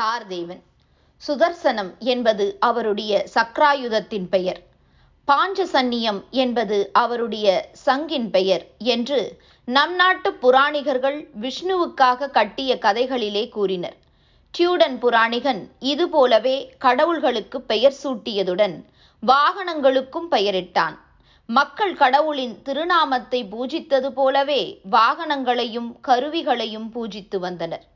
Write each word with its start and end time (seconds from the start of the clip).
தார்தேவன் 0.00 0.62
சுதர்சனம் 1.22 1.92
என்பது 1.98 2.56
அவருடைய 2.60 3.12
சக்ராயுதத்தின் 3.34 4.28
பெயர். 4.30 4.60
பாஞ்சசன்னியம் 5.28 6.20
என்பது 6.30 6.90
அவருடைய 6.92 7.70
சங்கின் 7.86 8.28
பெயர் 8.30 8.64
என்று 8.78 9.20
நம் 9.68 9.94
நாட்டு 9.94 10.30
புராணிகர்கள் 10.42 11.18
விஷ்ணுவுக்காக 11.40 12.30
கட்டிய 12.30 12.78
கதைகளிலே 12.82 13.48
கூறினர். 13.48 13.96
டியூடன் 14.54 14.96
புராணிகன் 14.98 15.60
இதுபோலவே 15.78 16.56
கடவுள்களுக்கு 16.84 17.60
பெயர் 17.72 17.98
சூட்டியதுடன் 18.04 18.76
வாகனங்களுக்கும் 19.22 20.28
பெயரிட்டான். 20.30 20.96
மக்கள் 21.48 21.94
கடவுளின் 21.94 22.54
திருநாமத்தை 22.62 23.40
பூஜித்தது 23.52 24.08
போலவே 24.10 24.62
வாகனங்களையும் 24.90 25.90
கருவிகளையும் 26.08 26.88
பூஜித்து 26.94 27.38
வந்தனர். 27.38 27.86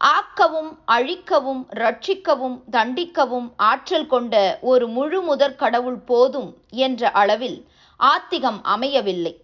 ஆக்கவும் 0.00 0.70
அழிக்கவும் 0.84 1.62
ரட்சிக்கவும் 1.74 2.56
தண்டிக்கவும் 2.70 3.48
ஆற்றல் 3.56 4.06
கொண்ட 4.06 4.34
ஒரு 4.62 4.86
முழு 4.88 5.20
முதற் 5.22 5.56
கடவுள் 5.56 5.98
போதும் 6.04 6.50
என்ற 6.70 7.10
அளவில் 7.10 7.58
ஆத்திகம் 8.00 8.60
அமையவில்லை. 8.64 9.34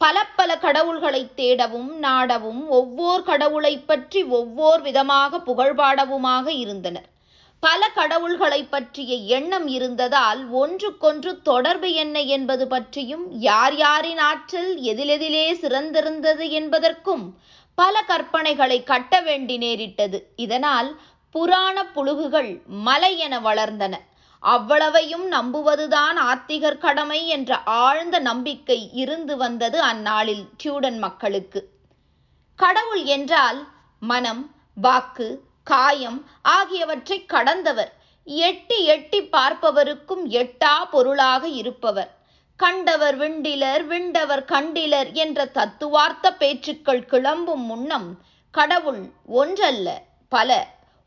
பல 0.00 0.24
பல 0.36 0.50
கடவுள்களை 0.58 1.22
தேடவும் 1.36 1.90
நாடவும் 2.02 2.62
ஒவ்வோர் 2.70 3.22
கடவுளை 3.22 3.74
பற்றி 3.80 4.24
ஒவ்வோர் 4.24 4.82
விதமாக 4.82 5.38
புகழ்பாடவுமாக 5.38 6.46
இருந்தனர். 6.48 7.08
பல 7.62 7.88
கடவுள்களை 7.88 8.60
பற்றிய 8.64 9.14
எண்ணம் 9.36 9.66
இருந்ததால் 9.68 10.40
ஒன்றுக்கொன்று 10.50 11.32
தொடர்பு 11.42 11.92
என்ன 11.94 12.20
என்பது 12.36 12.64
பற்றியும் 12.68 13.24
யார் 13.40 13.76
யாரின் 13.76 14.22
ஆற்றல் 14.30 14.72
எதிலெதிலே 14.82 15.44
சிறந்திருந்தது 15.60 16.46
என்பதற்கும் 16.50 17.24
பல 17.74 18.04
கற்பனைகளை 18.08 18.82
கட்ட 18.82 19.20
வேண்டி 19.20 19.56
நேரிட்டது. 19.56 20.32
இதனால் 20.36 21.00
புராண 21.30 21.84
புழுகுகள் 21.84 22.64
மலை 22.66 23.18
என 23.18 23.40
வளர்ந்தன. 23.40 23.94
அவ்வளவையும் 24.38 25.32
நம்புவதுதான் 25.32 26.16
ஆத்திகர் 26.16 26.78
கடமை 26.78 27.28
என்ற 27.28 27.56
ஆழ்ந்த 27.56 28.18
நம்பிக்கை 28.18 28.90
இருந்து 28.92 29.36
வந்தது 29.36 29.80
அந்நாளில் 29.80 30.48
டியூடன் 30.56 30.98
மக்களுக்கு. 30.98 31.68
கடவுள் 32.54 33.02
என்றால் 33.02 33.68
மனம் 34.00 34.54
வாக்கு 34.74 35.40
காயம் 35.64 36.26
ஆகியவற்றை 36.42 37.26
கடந்தவர். 37.26 37.92
எட்டி 38.24 38.84
எட்டி 38.84 39.20
பார்ப்பவருக்கும் 39.22 40.24
எட்டா 40.30 40.74
பொருளாக 40.90 41.48
இருப்பவர். 41.48 42.21
கண்டவர் 42.60 43.16
விண்டிலர் 43.18 43.82
விண்டவர் 43.86 44.42
கண்டிலர் 44.44 45.08
என்ற 45.12 45.46
தத்துவார்த்த 45.46 46.26
பேச்சுக்கள் 46.32 47.00
கிளம்பும் 47.04 47.64
முன்னம் 47.64 48.08
கடவுள் 48.54 49.00
ஒன்றல்ல 49.40 49.88
பல 50.32 50.50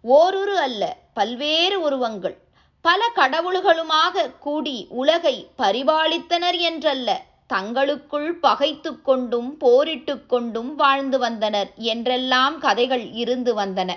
ஓருரு 0.03 0.55
அல்ல 0.63 0.83
பல்வேறு 1.13 1.77
உருவங்கள். 1.81 2.35
பல 2.85 3.01
கடவுள்களுமாக 3.15 4.25
கூடி 4.39 4.75
உலகை 4.89 5.35
பரிபாலித்தனர் 5.57 6.57
என்றல்ல 6.69 7.09
தங்களுக்குள் 7.47 8.29
பகைத்து 8.39 8.91
கொண்டும் 9.01 9.49
போரிட்டு 9.57 10.25
கொண்டும் 10.25 10.75
வாழ்ந்து 10.75 11.19
வந்தனர் 11.19 11.71
என்றெல்லாம் 11.91 12.57
கதைகள் 12.59 13.05
இருந்து 13.13 13.53
வந்தன. 13.59 13.91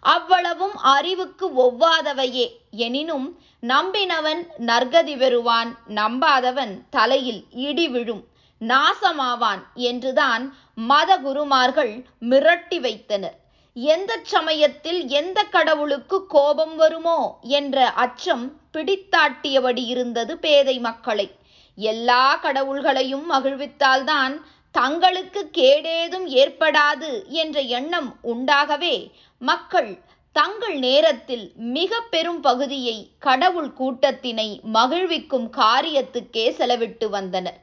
அவ்வளவும் 0.00 0.76
அறிவுக்கு 0.76 1.46
ஒவ்வாதவையே. 1.64 2.46
எனினும் 2.70 3.38
நம்பினவன் 3.60 4.42
நற்கதி 4.58 5.16
பெறுவான் 5.16 5.78
நம்பாதவன் 5.88 6.80
தலையில் 6.90 7.44
இடி 7.50 7.88
விழும் 7.88 8.24
நாசமாவான் 8.60 9.62
என்றுதான் 9.74 10.56
மதகுருமார்கள் 10.88 12.04
மிரட்டி 12.20 12.80
வைத்தனர். 12.80 13.34
எந்த 13.74 14.18
சமயத்தில் 14.22 15.08
எந்த 15.08 15.42
கடவுளுக்கு 15.42 16.26
கோபம் 16.26 16.76
வருமோ 16.76 17.38
என்ற 17.42 17.90
அச்சம் 17.90 18.60
பிடித்தாட்டியபடி 18.72 19.84
இருந்தது 19.86 20.38
பேதை 20.38 20.78
மக்களை. 20.78 21.30
எல்லா 21.74 22.36
கடவுள்களையும் 22.36 23.30
மகிழ்வித்தால்தான் 23.30 24.34
தங்களுக்கு 24.78 25.40
கேடேதும் 25.58 26.26
ஏற்படாது 26.40 27.10
என்ற 27.42 27.56
எண்ணம் 27.78 28.10
உண்டாகவே 28.32 28.96
மக்கள் 29.42 29.90
தங்கள் 30.36 30.76
நேரத்தில் 30.78 31.44
மிக 31.76 32.00
பெரும் 32.12 32.40
பகுதியை 32.40 32.96
கடவுள் 33.26 33.70
கூட்டத்தினை 33.78 34.48
மகிழ்விக்கும் 34.76 35.46
காரியத்துக்கே 35.56 36.44
செலவிட்டு 36.58 37.06
வந்தனர். 37.08 37.60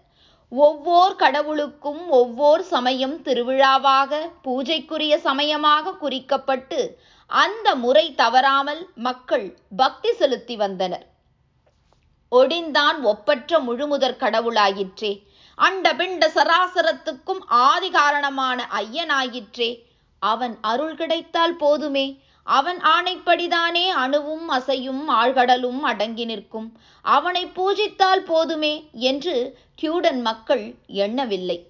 ஒவ்வோர் 0.51 1.15
கடவுளுக்கும் 1.15 2.01
ஒவ்வோர் 2.11 2.63
சமயம் 2.73 3.15
திருவிழாவாக 3.25 4.21
பூஜைக்குரிய 4.45 5.13
சமயமாக 5.27 5.95
குறிக்கப்பட்டு 6.01 6.79
அந்த 7.29 7.67
முறை 7.75 8.05
தவறாமல் 8.15 8.81
மக்கள் 9.07 9.47
பக்தி 9.75 10.11
செலுத்தி 10.13 10.55
வந்தனர். 10.55 11.05
ஒடிந்தான் 12.31 12.99
ஒப்பற்ற 13.11 13.59
முழுமுதற் 13.59 14.21
கடவுளாயிற்றே 14.23 15.11
அண்ட 15.55 15.93
பிண்ட 15.93 16.27
சராசரத்துக்கும் 16.35 17.39
ஆதி 17.47 17.89
காரணமான 17.89 18.69
ஐயனாயிற்றே. 18.75 19.79
அவன் 20.19 20.57
அருள் 20.61 20.95
கிடைத்தால் 20.95 21.55
போதுமே. 21.55 22.21
அவன் 22.43 22.79
ஆணைப்படிதானே 22.79 23.87
அணுவும் 23.87 24.51
அசையும் 24.51 25.09
ஆழ்கடலும் 25.09 25.79
அடங்கி 25.79 26.25
நிற்கும். 26.25 26.77
அவனை 27.01 27.45
பூஜித்தால் 27.45 28.25
போதுமே 28.25 28.89
என்று 28.93 29.57
டியூடன் 29.75 30.21
மக்கள் 30.21 30.75
எண்ணவில்லை. 30.87 31.67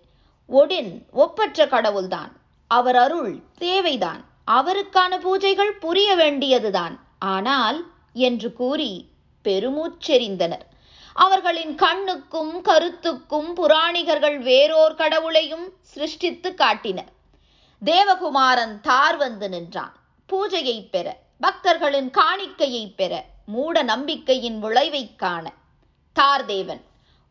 ஒடின் 0.49 1.09
ஒப்பற்ற 1.11 1.67
கடவுள்தான். 1.67 2.31
அவர் 2.67 2.95
அருள் 2.95 3.35
தேவைதான். 3.57 4.23
அவருக்கான 4.51 5.17
பூஜைகள் 5.17 5.79
புரிய 5.79 6.15
வேண்டியதுதான். 6.15 6.99
ஆனால் 7.19 7.85
என்று 8.13 8.53
கூறி 8.53 9.07
பெருமூச்செறிந்தனர். 9.43 10.65
அவர்களின் 11.13 11.75
கண்ணுக்கும் 11.75 12.61
கருத்துக்கும் 12.61 13.55
புராணிகர்கள் 13.55 14.37
வேறோர் 14.37 14.95
கடவுளையும் 14.95 15.73
சிருஷ்டித்து 15.81 16.53
காட்டினர். 16.53 17.11
தேவகுமாரன் 17.85 18.79
தார் 18.81 19.17
வந்து 19.17 19.49
நின்றான். 19.49 19.93
பூஜையை 20.29 20.89
பெற 20.89 21.17
பக்தர்களின் 21.39 22.11
காணிக்கையை 22.11 22.93
பெற 22.95 23.23
மூட 23.45 23.81
நம்பிக்கையின் 23.81 24.59
விளைவை 24.59 25.15
காண. 25.15 25.51
தார் 26.13 26.45
தேவன் 26.45 26.81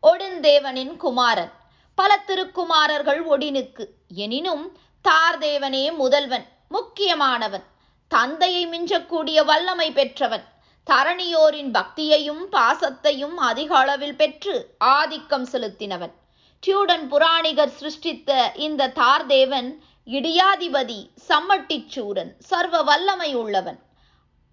ஒடுந்தேவனின் 0.03 0.97
குமாரன் 0.97 1.51
பல 1.95 2.17
திருக்குமாரர்கள் 2.17 3.27
ஒடினுக்கு. 3.27 3.85
எனினும் 4.07 4.77
தார் 5.01 5.39
தேவனே 5.39 5.95
முதல்வன் 5.95 6.45
முக்கியமானவன். 6.69 7.63
தந்தையை 8.07 8.67
மிஞ்சக்கூடிய 8.67 9.45
வல்லமை 9.45 9.91
பெற்றவன். 9.91 10.43
தரணியோரின் 10.91 11.71
பக்தியையும் 11.71 12.43
பாசத்தையும் 12.51 13.37
அதிக 13.49 13.77
அளவில் 13.77 14.15
பெற்று 14.15 14.75
ஆதிக்கம் 14.77 15.47
செலுத்தினவன். 15.51 16.13
டியூடன் 16.59 17.07
புராணிகர் 17.07 17.73
சிருஷ்டித்த 17.79 18.51
இந்த 18.55 18.91
தார்தேவன் 18.95 19.69
இடியாதிபதி 20.07 20.99
சம்மட்டிச்சூரன் 21.29 22.31
சர்வ 22.39 22.81
வல்லமை 22.83 23.35
உள்ளவன். 23.35 23.79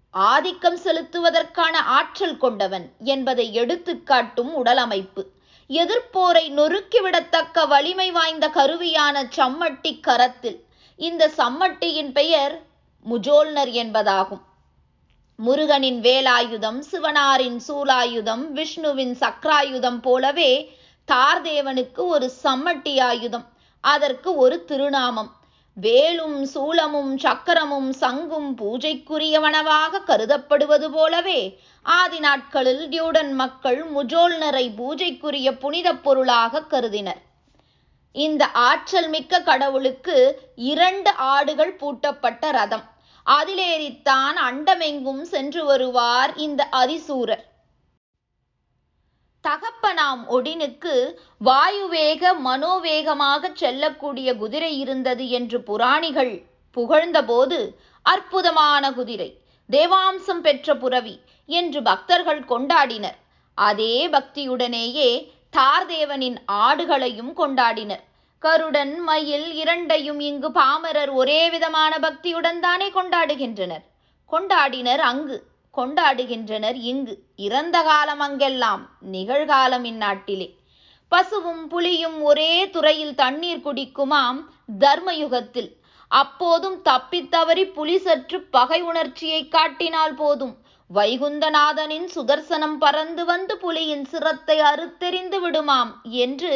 ஆதிக்கம் 0.09 0.77
செலுத்துவதற்கான 0.77 1.75
ஆற்றல் 1.97 2.37
கொண்டவன் 2.37 2.91
என்பதை 3.03 3.53
எடுத்துக்காட்டும் 3.53 4.53
உடலமைப்பு. 4.53 5.25
எதிர்ப்போரை 5.69 6.45
நொறுக்கிவிடத்தக்க 6.59 7.67
வலிமை 7.67 8.11
வாய்ந்த 8.11 8.47
கருவியான 8.49 9.23
சம்மட்டி 9.35 9.99
கரத்தில். 9.99 10.59
இந்த 10.95 11.31
சம்மட்டியின் 11.37 12.11
பெயர் 12.11 12.55
முஜோல்னர் 13.09 13.71
என்பதாகும். 13.83 14.41
முருகனின் 15.45 16.01
வேலாயுதம் 16.01 16.79
சிவனாரின் 16.91 17.59
சூலாயுதம் 17.67 18.47
விஷ்ணுவின் 18.51 19.17
சக்ராயுதம் 19.19 20.01
போலவே 20.01 20.77
தார்தேவனுக்கு 21.11 21.97
ஒரு 21.97 22.31
சம்மட்டி 22.43 23.01
ஆயுதம். 23.01 23.45
அதற்கு 23.81 24.35
ஒரு 24.35 24.65
திருநாமம். 24.65 25.31
வேலும் 25.73 26.45
சூலமும் 26.45 27.17
சக்கரமும் 27.17 27.89
சங்கும் 27.89 28.57
பூஜைக்குரியவனவாக 28.57 30.03
கருதப்படுவது 30.05 30.87
போலவே 30.91 31.59
ஆதி 31.83 32.19
நாட்களில் 32.19 32.89
டியூடன் 32.89 33.33
மக்கள் 33.33 33.85
முஜோல்னரை 33.93 34.69
பூஜைக்குரிய 34.77 35.57
புனிதப் 35.59 36.03
பொருளாக 36.03 36.61
கருதினர். 36.61 37.21
இந்த 38.11 38.47
ஆற்றல் 38.47 39.09
மிக்க 39.09 39.41
கடவுளுக்கு 39.41 40.39
இரண்டு 40.55 41.11
ஆடுகள் 41.11 41.75
பூட்டப்பட்ட 41.75 42.51
ரதம். 42.51 42.90
அதிலேறித்தான் 43.25 44.37
அண்டமெங்கும் 44.49 45.21
சென்று 45.21 45.65
வருவார் 45.65 46.35
இந்த 46.35 46.67
அதிசூரர். 46.71 47.43
தகப்பனாம் 49.43 50.23
ஒடினுக்கு 50.29 50.95
வாயுவேக 51.45 52.33
மனோவேகமாக 52.45 53.51
செல்லக்கூடிய 53.53 54.35
குதிரை 54.35 54.79
இருந்தது 54.79 55.29
என்று 55.29 55.61
புராணிகள் 55.61 56.33
புகழ்ந்தபோது 56.77 57.59
அற்புதமான 58.05 58.91
குதிரை 58.91 59.29
தேவாம்சம் 59.69 60.41
பெற்ற 60.41 60.75
புரவி 60.75 61.15
என்று 61.45 61.81
பக்தர்கள் 61.81 62.43
கொண்டாடினர். 62.43 63.17
அதே 63.57 64.07
பக்தியுடனேயே 64.07 65.09
தார்தேவனின் 65.57 66.37
ஆடுகளையும் 66.51 67.33
கொண்டாடினர். 67.37 68.03
கருடன் 68.41 68.99
மயில் 68.99 69.53
இரண்டையும் 69.53 70.19
இங்கு 70.19 70.51
பாமரர் 70.51 71.09
ஒரே 71.09 71.49
விதமான 71.49 71.97
பக்தியுடன் 71.99 72.59
தானே 72.59 72.89
கொண்டாடுகின்றனர். 72.89 73.83
கொண்டாடினர் 74.31 74.97
அங்கு 74.97 75.43
கொண்டாடுகின்றனர் 75.77 76.75
இங்கு. 76.75 77.23
இறந்த 77.35 77.81
காலம் 77.81 78.19
அங்கெல்லாம் 78.19 78.89
நிகழ்காலம் 79.11 79.83
இந்நாட்டிலே. 79.83 80.57
பசுவும் 81.07 81.67
புலியும் 81.67 82.21
ஒரே 82.21 82.69
துறையில் 82.69 83.15
தண்ணீர் 83.15 83.65
குடிக்குமாம் 83.65 84.45
தர்மயுகத்தில். 84.79 85.75
அப்போதும் 86.07 86.81
தப்பித்தவறி 86.83 87.73
புலி 87.73 87.97
சற்று 87.97 88.41
பகை 88.41 88.81
உணர்ச்சியை 88.81 89.47
காட்டினால் 89.47 90.13
போதும். 90.13 90.60
வைகுந்தநாதனின் 90.91 92.07
சுதர்சனம் 92.13 92.77
பறந்து 92.77 93.23
வந்து 93.25 93.53
புலியின் 93.57 94.05
சிரத்தை 94.05 94.55
அறுத்தெறிந்து 94.61 95.37
விடுமாம் 95.39 95.91
என்று 96.23 96.53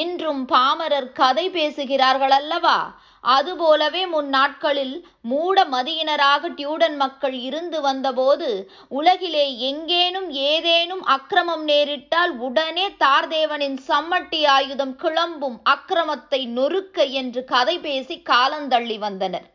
இன்றும் 0.00 0.42
பாமரர் 0.44 1.12
கதை 1.12 1.44
பேசுகிறார்கள் 1.50 2.30
அல்லவா 2.30 2.78
அதுபோலவே 3.24 4.02
முன் 4.06 4.28
நாட்களில் 4.28 4.94
மூட 5.22 5.64
மதியினராக 5.64 6.48
டியூடன் 6.48 6.96
மக்கள் 6.96 7.36
இருந்து 7.40 7.80
வந்தபோது 7.80 8.50
உலகிலே 8.90 9.46
எங்கேனும் 9.70 10.28
ஏதேனும் 10.50 11.04
அக்கிரமம் 11.06 11.64
நேரிட்டால் 11.68 12.34
உடனே 12.38 12.86
தார்தேவனின் 13.04 13.78
சம்மட்டி 13.88 14.42
ஆயுதம் 14.56 14.96
கிளம்பும் 14.96 15.58
அக்கிரமத்தை 15.70 16.42
நொறுக்க 16.58 17.08
என்று 17.12 17.42
கதை 17.44 17.78
பேசி 17.78 18.18
காலந்தள்ளி 18.30 18.98
வந்தனர். 18.98 19.48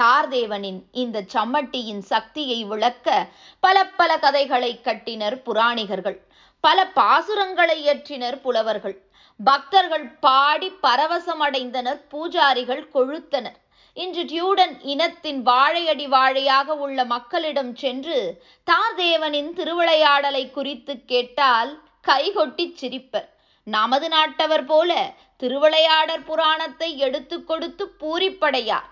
தார்தேவனின் 0.00 0.80
இந்த 0.92 1.22
சம்மட்டியின் 1.34 2.02
சக்தியை 2.12 2.64
விளக்க 2.64 3.26
பல 3.60 3.86
பல 3.86 4.18
கதைகளை 4.18 4.80
கட்டினர் 4.80 5.36
புராணிகர்கள். 5.46 6.18
பல 6.60 6.86
பாசுரங்களை 6.96 7.76
இயற்றினர் 7.84 8.38
புலவர்கள். 8.40 8.96
பக்தர்கள் 9.40 10.06
பாடி 10.26 10.68
பரவசமடைந்தனர் 10.82 12.00
பூஜாரிகள் 12.12 12.82
கொழுத்தனர். 12.94 13.58
இன்று 13.96 14.22
டியூடன் 14.24 14.74
இனத்தின் 14.82 15.40
வாழையடி 15.42 16.06
வாழையாக 16.06 16.76
உள்ள 16.84 17.04
மக்களிடம் 17.04 17.74
சென்று 17.74 18.44
தார்தேவனின் 18.66 19.50
திருவிளையாடலை 19.52 20.50
குறித்து 20.50 21.04
கேட்டால் 21.04 21.72
கைகொட்டி 22.08 22.66
சிரிப்பர். 22.74 23.28
நமது 23.66 24.08
நாட்டவர் 24.08 24.66
போல 24.66 25.12
திருவிளையாடற் 25.42 26.24
புராணத்தை 26.24 26.98
எடுத்து 26.98 27.44
கொடுத்து 27.44 27.84
பூரிப்படையார். 28.00 28.88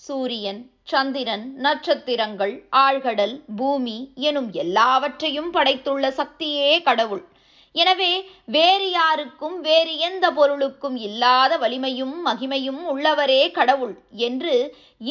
சூரியன் 0.00 0.60
சந்திரன் 0.84 1.44
நட்சத்திரங்கள் 1.64 2.54
ஆழ்கடல் 2.76 3.34
பூமி 3.56 3.96
எனும் 4.28 4.48
எல்லாவற்றையும் 4.52 5.50
படைத்துள்ள 5.52 6.04
சக்தியே 6.18 6.70
கடவுள். 6.82 7.22
எனவே 7.74 8.10
வேறு 8.46 8.88
யாருக்கும் 8.90 9.54
வேறு 9.60 9.92
எந்த 10.08 10.24
பொருளுக்கும் 10.30 10.96
இல்லாத 10.96 11.52
வலிமையும் 11.58 12.16
மகிமையும் 12.26 12.80
உள்ளவரே 12.92 13.42
கடவுள் 13.50 13.94
என்று 14.26 14.54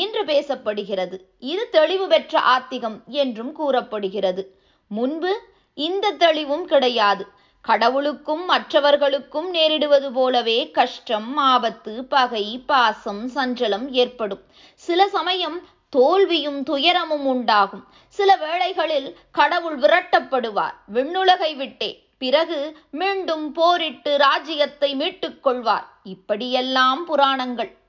இன்று 0.04 0.24
பேசப்படுகிறது. 0.24 1.18
இது 1.51 1.63
தெளிவு 1.69 2.07
பெற்ற 2.07 2.42
ஆத்திகம் 2.56 2.98
என்றும் 3.24 3.54
கூறப்படுகிறது. 3.54 4.44
முன்பு 4.92 5.34
இந்த 5.77 6.16
தெளிவும் 6.24 6.66
கிடையாது. 6.66 7.25
கடவுளுக்கும் 7.62 8.46
மற்றவர்களுக்கும் 8.46 9.54
நேரிடுவது 9.54 10.12
போலவே 10.12 10.72
கஷ்டம் 10.72 11.38
ஆபத்து 11.38 12.06
பகை 12.06 12.63
பாசம் 12.66 13.30
சஞ்சலம் 13.36 13.90
ஏற்படும். 13.90 14.42
சில 14.75 15.08
சமயம் 15.08 15.62
தோல்வியும் 15.90 16.63
துயரமும் 16.63 17.25
உண்டாகும். 17.25 17.88
சில 18.08 18.36
வேளைகளில் 18.36 19.18
கடவுள் 19.31 19.80
விரட்டப்படுவார். 19.80 20.78
விண்ணுலகை 20.94 21.56
விட்டே 21.56 22.04
பிறகு 22.18 22.78
மீண்டும் 22.92 23.52
போரிட்டு 23.52 24.18
ராஜ்யத்தை 24.18 24.96
மீட்டுக் 24.96 25.44
கொள்வார். 25.44 25.88
இப்படியெல்லாம் 26.04 27.06
புராணங்கள். 27.06 27.81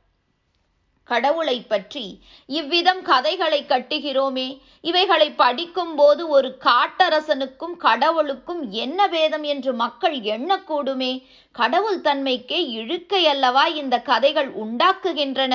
கடவுளை 1.08 1.56
பற்றி 1.62 2.04
இவ்விதம் 2.48 3.00
கதைகளை 3.02 3.58
கட்டுகிறோமே. 3.62 4.46
இவைகளை 4.80 5.28
படிக்கும் 5.32 5.94
போது 5.94 6.22
ஒரு 6.28 6.48
காட்டரசனுக்கும் 6.64 7.74
கடவுளுக்கும் 7.76 8.62
என்ன 8.84 9.06
வேதம் 9.06 9.42
என்று 9.42 9.72
மக்கள் 9.74 10.16
எண்ணக்கூடுமே. 10.34 11.12
கடவுள் 11.54 12.00
தன்மைக்கே 12.00 12.60
இழுக்கை 12.70 13.22
அல்லவா 13.26 13.64
இந்த 13.80 13.98
கதைகள் 14.00 14.50
உண்டாக்குகின்றன 14.54 15.54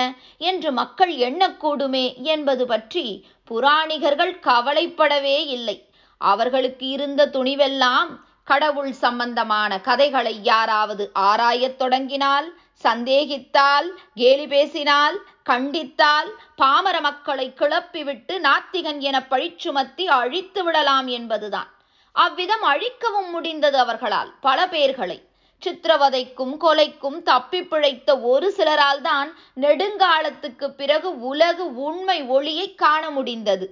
என்று 0.49 0.71
மக்கள் 0.71 1.13
எண்ணக்கூடுமே 1.29 2.05
என்பது 2.25 2.65
பற்றி 2.67 3.05
புராணிகர்கள் 3.51 4.35
கவலைப்படவே 4.41 5.37
இல்லை. 5.47 5.77
அவர்களுக்கு 6.21 6.85
இருந்த 6.87 7.29
துணிவெல்லாம் 7.33 8.11
கடவுள் 8.43 8.93
சம்பந்தமான 9.03 9.71
கதைகளை 9.79 10.35
யாராவது 10.43 11.03
ஆராயத் 11.21 11.75
தொடங்கினால் 11.75 12.47
சந்தேகித்தால் 12.83 13.87
கேலி 14.13 14.45
பேசினால் 14.47 15.15
கண்டித்தால் 15.49 16.29
பாமர 16.55 17.01
மக்களை 17.01 17.53
கிளப்பிவிட்டு 17.55 18.33
நாத்திகன் 18.47 18.99
என 18.99 19.17
பழிச்சுமத்தி 19.29 20.05
அழித்து 20.19 20.63
விடலாம் 20.63 21.07
என்பதுதான். 21.07 21.69
அவ்விதம் 22.11 22.61
அழிக்கவும் 22.61 23.29
முடிந்தது 23.29 23.77
அவர்களால் 23.77 24.31
பல 24.41 24.65
பேர்களை. 24.65 25.17
சித்திரவதைக்கும் 25.61 26.55
கொலைக்கும் 26.63 27.21
தப்பி 27.21 27.59
பிழைத்த 27.63 28.19
ஒரு 28.31 28.47
சிலரால் 28.57 29.01
தான் 29.01 29.29
நெடுங்காலத்துக்கு 29.61 30.67
பிறகு 30.69 31.09
உலகு 31.19 31.65
உண்மை 31.75 32.19
ஒளியை 32.35 32.67
காண 32.75 33.09
முடிந்தது. 33.09 33.67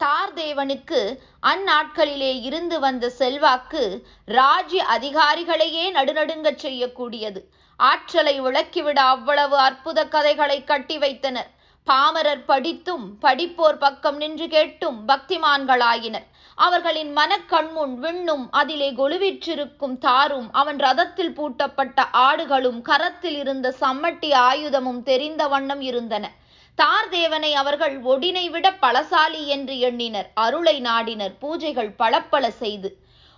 தார்தேவனுக்கு 0.00 1.00
அந்நாட்களிலே 1.46 2.32
இருந்து 2.42 2.76
வந்த 2.80 3.10
செல்வாக்கு 3.10 3.84
ராஜ்ய 4.24 4.84
அதிகாரிகளையே 4.96 5.86
நடுநடுங்கச் 5.92 6.60
செய்யக்கூடியது. 6.64 7.40
ஆற்றலை 7.78 8.40
விளக்கிவிட 8.40 8.98
அவ்வளவு 9.14 9.56
அற்புத 9.58 10.04
கதைகளை 10.04 10.64
கட்டி 10.64 10.98
வைத்தனர். 10.98 11.50
பாமரர் 11.86 12.44
படித்தும் 12.44 13.04
படிப்போர் 13.20 13.78
பக்கம் 13.78 14.16
நின்று 14.16 14.48
கேட்டும் 14.48 15.08
பக்திமான்களாயினர். 15.08 16.26
அவர்களின் 16.54 17.16
மனக்கண்முன் 17.16 17.94
விண்ணும் 17.94 18.44
அதிலே 18.50 18.88
கொலுவிற்றிருக்கும் 18.92 19.98
தாரும் 19.98 20.48
அவன் 20.52 20.76
ரதத்தில் 20.76 21.32
பூட்டப்பட்ட 21.38 22.04
ஆடுகளும் 22.12 22.80
கரத்தில் 22.82 23.38
இருந்த 23.38 23.74
சம்மட்டி 23.80 24.30
ஆயுதமும் 24.32 25.02
தெரிந்த 25.02 25.48
வண்ணம் 25.48 25.80
இருந்தன. 25.80 26.30
தார் 26.74 27.08
தேவனை 27.08 27.54
அவர்கள் 27.54 28.02
ஒடினை 28.02 28.50
விட 28.50 28.70
பலசாலி 28.82 29.44
என்று 29.46 29.78
எண்ணினர். 29.78 30.30
அருளை 30.34 30.80
நாடினர். 30.80 31.34
பூஜைகள் 31.40 31.92
பளப்பல 31.98 32.48
செய்து. 32.48 32.90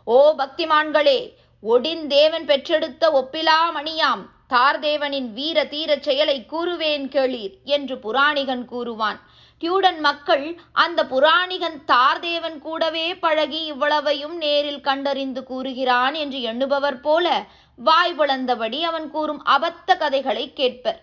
ஓ 0.04 0.34
பக்திமான்களே 0.38 1.18
ஒடின் 1.62 2.06
தேவன் 2.06 2.44
பெற்றெடுத்த 2.44 3.04
ஒப்பிலாமணியாம் 3.10 4.22
தார்தேவனின் 4.48 5.32
வீர 5.32 5.64
தீரச் 5.64 6.02
செயலை 6.02 6.46
கூறுவேன் 6.52 7.04
கேளீர் 7.08 7.54
என்று 7.64 7.98
புராணிகன் 7.98 8.64
கூறுவான். 8.64 9.18
டியூடன் 9.58 10.00
மக்கள் 10.00 10.60
அந்த 10.72 11.06
புராணிகன் 11.06 11.78
தார்தேவன் 11.86 12.58
கூடவே 12.58 13.14
பழகி 13.14 13.64
இவ்வளவையும் 13.64 14.36
நேரில் 14.36 14.80
கண்டறிந்து 14.80 15.42
கூறுகிறான் 15.42 16.14
என்று 16.14 16.38
எண்ணுபவர் 16.38 17.00
போல 17.02 17.44
வாய் 17.76 18.16
பிளந்தபடி 18.18 18.80
அவன் 18.82 19.10
கூறும் 19.10 19.44
அபத்த 19.44 19.98
கதைகளை 19.98 20.52
கேட்பர். 20.56 21.00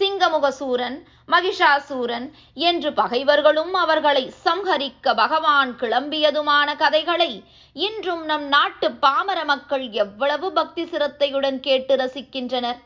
சிங்கமுகசூரன் 0.00 0.96
மகிஷாசூரன் 1.28 2.26
என்று 2.54 2.92
பகைவர்களும் 2.92 3.74
அவர்களை 3.74 4.32
சம்ஹரிக்க 4.44 5.14
பகவான் 5.14 5.72
கிளம்பியதுமான 5.80 6.76
கதைகளை 6.76 7.44
இன்றும் 7.72 8.24
நம் 8.24 8.46
நாட்டு 8.46 8.90
பாமர 8.90 9.44
மக்கள் 9.44 9.90
எவ்வளவு 9.90 10.52
பக்தி 10.52 10.84
சிரத்தையுடன் 10.86 11.60
கேட்டு 11.60 11.96
ரசிக்கின்றனர். 11.96 12.80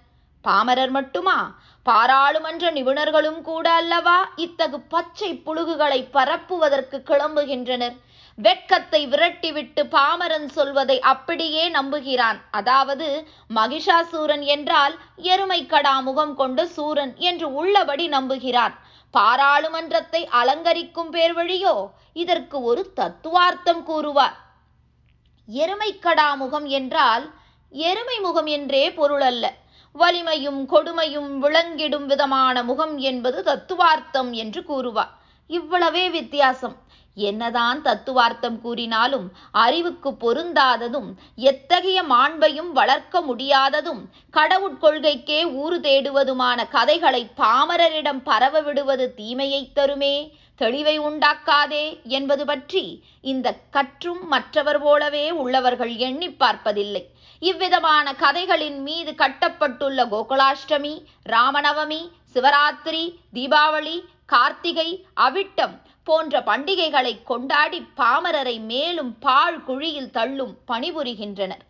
பாமரர் 0.44 0.90
மட்டுமா? 0.90 1.38
பாராளுமன்ற 1.82 2.70
நிபுணர்களும் 2.70 3.40
கூட 3.42 3.70
அல்லவா? 3.70 4.28
இத்தகு 4.36 4.80
பச்சை 4.80 5.42
புழுகுகளை 5.46 6.00
பரப்புவதற்கு 6.12 7.02
கிளம்புகின்றனர். 7.06 7.96
வெட்கத்தை 8.38 9.00
விரட்டிவிட்டு 9.06 9.82
பாமரன் 9.90 10.48
சொல்வதை 10.48 10.96
அப்படியே 11.12 11.64
நம்புகிறான். 11.68 12.38
அதாவது 12.50 13.08
மகிஷாசூரன் 13.54 14.44
என்றால் 14.54 14.94
எருமை 15.32 15.60
கடா 15.66 15.94
முகம் 16.00 16.34
கொண்ட 16.34 16.66
சூரன் 16.66 17.12
என்று 17.28 17.48
உள்ளபடி 17.52 18.06
நம்புகிறான். 18.08 18.74
பாராளுமன்றத்தை 19.14 20.22
அலங்கரிக்கும் 20.40 21.10
பேர் 21.10 21.34
வழியோ 21.34 21.76
இதற்கு 22.12 22.56
ஒரு 22.62 22.82
தத்துவார்த்தம் 23.00 23.82
கூறுவார். 23.82 24.36
எருமைக்கடா 25.48 26.28
முகம் 26.42 26.66
என்றால் 26.78 27.24
எருமை 27.74 28.16
முகம் 28.20 28.48
என்றே 28.56 28.84
பொருள் 28.92 29.24
அல்ல 29.30 29.44
வலிமையும் 29.96 30.60
கொடுமையும் 30.70 31.30
விளங்கிடும் 31.42 32.06
விதமான 32.12 32.62
முகம் 32.62 32.94
என்பது 33.10 33.38
தத்துவார்த்தம் 33.42 34.30
என்று 34.32 34.60
கூறுவார். 34.64 35.12
இவ்வளவே 35.50 36.04
வித்தியாசம். 36.10 36.76
என்னதான் 37.14 37.82
தத்துவார்த்தம் 37.82 38.60
கூறினாலும் 38.60 39.32
அறிவுக்கு 39.50 40.10
பொருந்தாததும் 40.12 41.08
எத்தகைய 41.34 42.02
மாண்பையும் 42.02 42.70
வளர்க்க 42.72 43.20
முடியாததும் 43.20 44.02
கடவுட்கொள்கைக்கே 44.32 45.52
ஊறு 45.52 45.78
தேடுவதுமான 45.78 46.68
கதைகளை 46.68 47.30
பாமரரிடம் 47.36 48.22
பரவ 48.24 48.60
விடுவது 48.60 49.14
தீமையை 49.14 49.70
தருமே? 49.74 50.32
தெளிவை 50.60 50.98
உண்டாக்காதே 50.98 52.02
என்பது 52.02 52.44
பற்றி 52.44 53.04
இந்த 53.20 53.54
கற்றும் 53.70 54.26
மற்றவர் 54.26 54.80
போலவே 54.82 55.30
உள்ளவர்கள் 55.30 55.96
எண்ணி 55.96 56.30
பார்ப்பதில்லை. 56.30 57.02
இவ்விதமான 57.38 58.14
கதைகளின் 58.14 58.82
மீது 58.82 59.12
கட்டப்பட்டுள்ள 59.12 60.04
கோகுலாஷ்டமி 60.04 60.94
ராமநவமி 61.22 62.10
சிவராத்திரி 62.34 63.18
தீபாவளி 63.32 63.96
கார்த்திகை 64.26 64.88
அவிட்டம் 65.14 65.74
போன்ற 66.04 66.40
பண்டிகைகளை 66.46 67.12
கொண்டாடி 67.24 67.80
பாமரரை 67.96 68.56
மேலும் 68.72 69.12
பாழ் 69.18 69.60
குழியில் 69.66 70.10
தள்ளும் 70.10 70.56
பணிபுரிகின்றனர். 70.72 71.64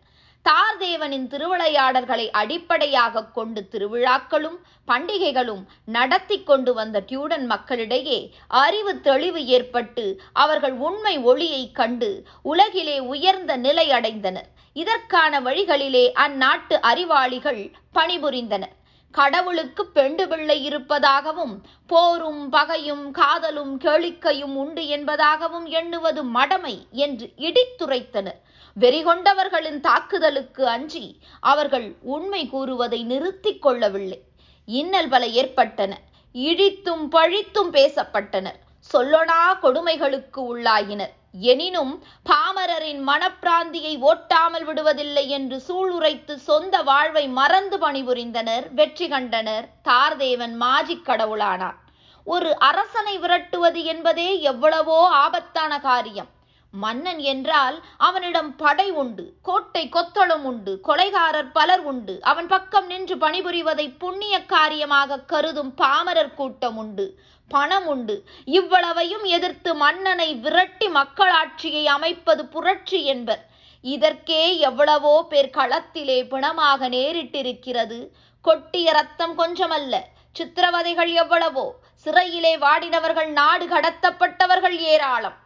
தார்தேவனின் 0.45 1.27
திருவிளையாடல்களை 1.27 2.25
அடிப்படையாக 2.31 3.23
கொண்டு 3.37 3.61
திருவிழாக்களும் 3.71 4.57
பண்டிகைகளும் 4.87 5.63
நடத்தி 5.85 6.37
கொண்டு 6.43 6.73
வந்த 6.73 6.99
டியூடன் 6.99 7.45
மக்களிடையே 7.45 8.19
அறிவு 8.47 8.93
தெளிவு 9.07 9.41
ஏற்பட்டு 9.45 10.05
அவர்கள் 10.33 10.75
உண்மை 10.87 11.15
ஒளியை 11.31 11.63
கண்டு 11.71 12.11
உலகிலே 12.41 12.97
உயர்ந்த 12.99 13.55
நிலை 13.57 13.87
அடைந்தனர் 13.89 14.49
இதற்கான 14.73 15.41
வழிகளிலே 15.41 16.05
அந்நாட்டு 16.25 16.77
அறிவாளிகள் 16.91 17.61
பணிபுரிந்தனர். 17.95 18.75
கடவுளுக்கு 19.19 19.83
பெண்டு 19.85 20.27
பிள்ளை 20.27 20.63
இருப்பதாகவும் 20.63 21.53
போரும் 21.87 22.49
பகையும் 22.49 23.11
காதலும் 23.11 23.79
கேளிக்கையும் 23.79 24.55
உண்டு 24.55 24.81
என்பதாகவும் 24.81 25.67
எண்ணுவது 25.77 26.21
மடமை 26.23 26.75
என்று 26.91 27.27
இடித்துரைத்தனர். 27.37 28.39
வெறிகொண்டவர்களின் 28.79 29.79
தாக்குதலுக்கு 29.79 30.67
அஞ்சி 30.67 31.05
அவர்கள் 31.39 31.87
உண்மை 32.01 32.49
கூறுவதை 32.49 33.03
நிறுத்திக் 33.03 33.61
கொள்ளவில்லை. 33.61 34.19
இன்னல் 34.65 35.09
பல 35.09 35.25
ஏற்பட்டன. 35.27 35.99
இழித்தும் 36.33 37.05
பழித்தும் 37.11 37.71
பேசப்பட்டனர். 37.71 38.59
சொல்லொணா 38.93 39.39
கொடுமைகளுக்கு 39.61 40.41
உள்ளாயினர். 40.51 41.15
எனினும் 41.51 41.93
பாமரரின் 42.29 43.01
மனப்பிராந்தியை 43.07 43.93
ஓட்டாமல் 44.09 44.65
விடுவதில்லை 44.65 45.25
என்று 45.27 45.57
சூளுரைத்து 45.67 46.35
சொந்த 46.35 46.81
வாழ்வை 46.81 47.25
மறந்து 47.27 47.77
பணிபுரிந்தனர் 47.77 48.67
வெற்றி 48.73 49.07
கண்டனர் 49.07 49.65
தார்தேவன் 49.89 50.55
மாஜிக் 50.61 51.05
கடவுளானார். 51.05 51.79
ஒரு 52.23 52.51
அரசனை 52.59 53.17
விரட்டுவது 53.19 53.83
என்பதே 53.83 54.29
எவ்வளவோ 54.41 54.99
ஆபத்தான 55.07 55.79
காரியம். 55.79 56.29
மன்னன் 56.73 57.19
என்றால் 57.19 57.75
அவனிடம் 57.97 58.55
படை 58.55 58.87
உண்டு 58.91 59.25
கோட்டை 59.41 59.83
கொத்தளம் 59.89 60.45
உண்டு 60.49 60.73
கொலைகாரர் 60.87 61.51
பலர் 61.53 61.83
உண்டு 61.83 62.15
அவன் 62.21 62.47
பக்கம் 62.47 62.87
நின்று 62.87 63.15
பணிபுரிவதை 63.15 63.85
புண்ணிய 63.97 64.35
காரியமாக 64.45 65.19
கருதும் 65.19 65.71
பாமரர் 65.73 66.33
கூட்டம் 66.33 66.77
உண்டு. 66.77 67.05
பணம் 67.47 67.87
உண்டு 67.87 68.15
இவ்வளவையும் 68.45 69.23
எதிர்த்து 69.23 69.75
மன்னனை 69.75 70.35
விரட்டி 70.35 70.87
மக்களாட்சியை 70.87 71.83
அமைப்பது 71.85 72.45
புரட்சி 72.45 73.03
என்பர். 73.03 73.43
இதற்கே 73.81 74.57
எவ்வளவோ 74.57 75.25
பேர் 75.29 75.49
களத்திலே 75.49 76.19
பிணமாக 76.27 76.89
நேரிட்டிருக்கிறது. 76.89 77.99
கொட்டிய 78.45 78.91
ரத்தம் 78.91 79.35
கொஞ்சமல்ல. 79.39 79.95
சித்திரவதைகள் 80.35 81.11
எவ்வளவோ. 81.13 81.65
சிறையிலே 81.93 82.57
வாடினவர்கள் 82.57 83.31
நாடு 83.31 83.67
கடத்தப்பட்டவர்கள் 83.67 84.77
ஏராளம். 84.93 85.37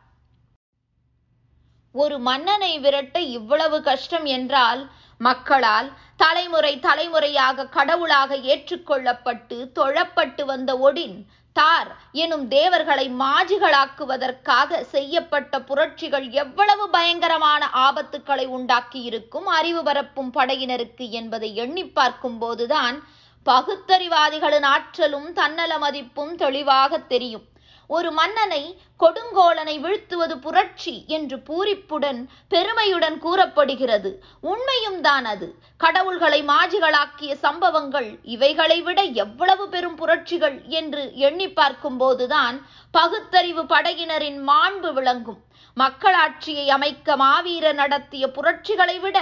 ஒரு 1.96 2.20
மன்னனை 2.20 2.80
விரட்ட 2.80 3.20
இவ்வளவு 3.20 3.82
கஷ்டம் 3.82 4.26
என்றால் 4.26 4.82
மக்களால் 5.18 5.88
தலைமுறை 6.18 6.80
தலைமுறையாக 6.80 7.68
கடவுளாக 7.68 8.36
ஏற்றுக்கொள்ளப்பட்டு 8.36 9.58
தொழப்பட்டு 9.76 10.44
வந்த 10.46 10.72
ஒடின் 10.78 11.18
தார் 11.56 11.90
எனும் 12.14 12.48
தேவர்களை 12.48 13.06
மாஜிகளாக்குவதற்காக 13.20 14.82
செய்யப்பட்ட 14.82 15.60
புரட்சிகள் 15.60 16.30
எவ்வளவு 16.32 16.90
பயங்கரமான 16.90 17.70
ஆபத்துக்களை 17.74 18.46
உண்டாக்கி 18.48 19.02
இருக்கும் 19.02 19.46
அறிவு 19.46 19.84
பரப்பும் 19.84 20.32
படையினருக்கு 20.34 21.10
என்பதை 21.10 21.56
எண்ணி 21.56 21.86
பார்க்கும் 21.90 22.38
போதுதான் 22.38 22.98
பகுத்தறிவாதிகளின் 23.46 24.66
ஆற்றலும் 24.66 25.34
தன்னல 25.34 25.78
மதிப்பும் 25.78 26.36
தெளிவாக 26.36 26.98
தெரியும். 26.98 27.46
ஒரு 27.90 28.10
மன்னனை 28.12 28.64
கொடுங்கோலனை 29.00 29.76
வீழ்த்துவது 29.84 30.36
புரட்சி 30.36 30.94
என்று 31.08 31.38
பூரிப்புடன் 31.40 32.20
பெருமையுடன் 32.48 33.18
கூறப்படுகிறது. 33.20 34.10
உண்மையும் 34.42 35.02
தான் 35.02 35.26
அது. 35.26 35.48
கடவுள்களை 35.78 36.40
மாஜிகளாக்கிய 36.44 37.34
சம்பவங்கள் 37.46 38.10
இவைகளை 38.36 38.80
விட 38.82 39.02
எவ்வளவு 39.02 39.70
பெரும் 39.70 39.96
புரட்சிகள் 39.96 40.58
என்று 40.80 41.04
எண்ணி 41.16 41.50
பார்க்கும் 41.50 41.98
போதுதான் 41.98 42.58
பகுத்தறிவு 42.94 43.64
படையினரின் 43.64 44.40
மாண்பு 44.50 44.92
விளங்கும். 44.94 45.42
மக்களாட்சியை 45.78 46.68
அமைக்க 46.68 47.16
மாவீரர் 47.16 47.80
நடத்திய 47.82 48.24
புரட்சிகளை 48.28 49.00
விட 49.00 49.18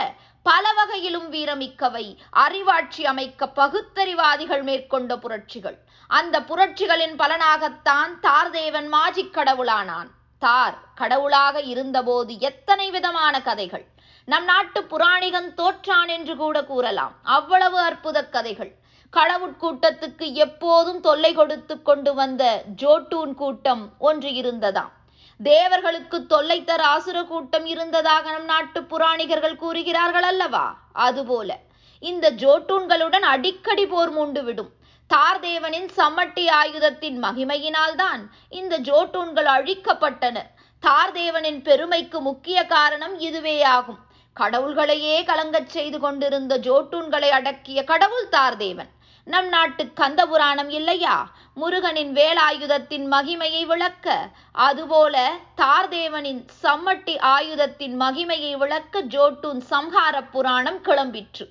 பல 0.49 0.73
வகையிலும் 0.73 1.31
வீரமிக்கவை. 1.31 2.17
அறிவாட்சி 2.35 3.01
அமைக்க 3.03 3.49
பகுத்தறிவாதிகள் 3.55 4.63
மேற்கொண்ட 4.63 5.17
புரட்சிகள். 5.17 5.77
அந்த 6.07 6.41
புரட்சிகளின் 6.41 7.15
பலனாகத்தான் 7.15 8.13
தார்தேவன் 8.21 8.87
மாஜிக் 8.93 9.33
கடவுளானான். 9.33 10.07
தார் 10.39 10.77
கடவுளாக 10.95 11.59
இருந்தபோது 11.59 12.39
எத்தனை 12.39 12.91
விதமான 12.91 13.41
கதைகள். 13.41 13.85
நம் 14.25 14.43
நாட்டு 14.43 14.83
புராணிகன் 14.83 15.53
தோற்றான் 15.57 16.07
என்று 16.07 16.35
கூட 16.35 16.63
கூறலாம். 16.63 17.13
அவ்வளவு 17.23 17.79
அற்புத 17.79 18.25
கதைகள். 18.25 18.75
கடவுட்கூட்டத்துக்கு 19.17 20.33
எப்போதும் 20.33 21.01
தொல்லை 21.01 21.33
கொடுத்து 21.33 21.81
கொண்டு 21.81 22.13
வந்த 22.13 22.63
ஜோட்டூன் 22.75 23.33
கூட்டம் 23.33 23.93
ஒன்று 23.99 24.29
இருந்ததாம். 24.29 24.91
தேவர்களுக்கு 25.39 26.25
தொல்லை 26.25 26.63
தர 26.63 26.87
அசுர 26.87 27.23
கூட்டம் 27.23 27.65
இருந்ததாக 27.65 28.31
நம் 28.31 28.45
நாட்டு 28.45 28.81
புராணிகர்கள் 28.81 29.55
கூறுகிறார்கள் 29.55 30.23
அல்லவா? 30.23 30.77
அதுபோல 30.93 31.59
இந்த 31.99 32.31
ஜோட்டூன்களுடன் 32.31 33.25
அடிக்கடி 33.33 33.85
போர் 33.85 34.09
மூண்டு 34.09 34.43
விடும் 34.43 34.71
தார்தேவனின் 35.09 35.89
சமட்டி 35.97 36.49
ஆயுதத்தின் 36.49 37.23
மகிமையினால்தான் 37.23 38.21
இந்த 38.49 38.79
ஜோட்டூன்கள் 38.79 39.45
அழிக்கப்பட்டன. 39.45 40.37
தார்தேவனின் 40.83 41.61
பெருமைக்கு 41.61 42.21
முக்கிய 42.21 42.65
காரணம் 42.65 43.19
இதுவே 43.19 43.63
ஆகும் 43.63 43.99
கடவுள்களையே 44.35 45.23
கலங்கச் 45.23 45.69
செய்து 45.69 45.99
கொண்டிருந்த 45.99 46.57
ஜோட்டூன்களை 46.57 47.29
அடக்கிய 47.29 47.83
கடவுள் 47.83 48.27
தார்தேவன் 48.31 48.91
நம் 49.27 49.47
நாட்டு 49.47 49.83
கந்த 49.93 50.25
புராணம் 50.25 50.69
இல்லையா? 50.69 51.15
முருகனின் 51.55 52.11
வேலாயுதத்தின் 52.13 53.05
மகிமையை 53.11 53.65
விளக்க 53.65 54.29
அதுபோல 54.51 55.33
தார்தேவனின் 55.57 56.41
சம்மட்டி 56.63 57.15
ஆயுதத்தின் 57.19 57.95
மகிமையை 58.01 58.57
விளக்க 58.57 59.01
ஜோட்டூன் 59.01 59.61
சம்ஹார 59.69 60.21
புராணம் 60.31 60.79
கிளம்பிற்று. 60.83 61.45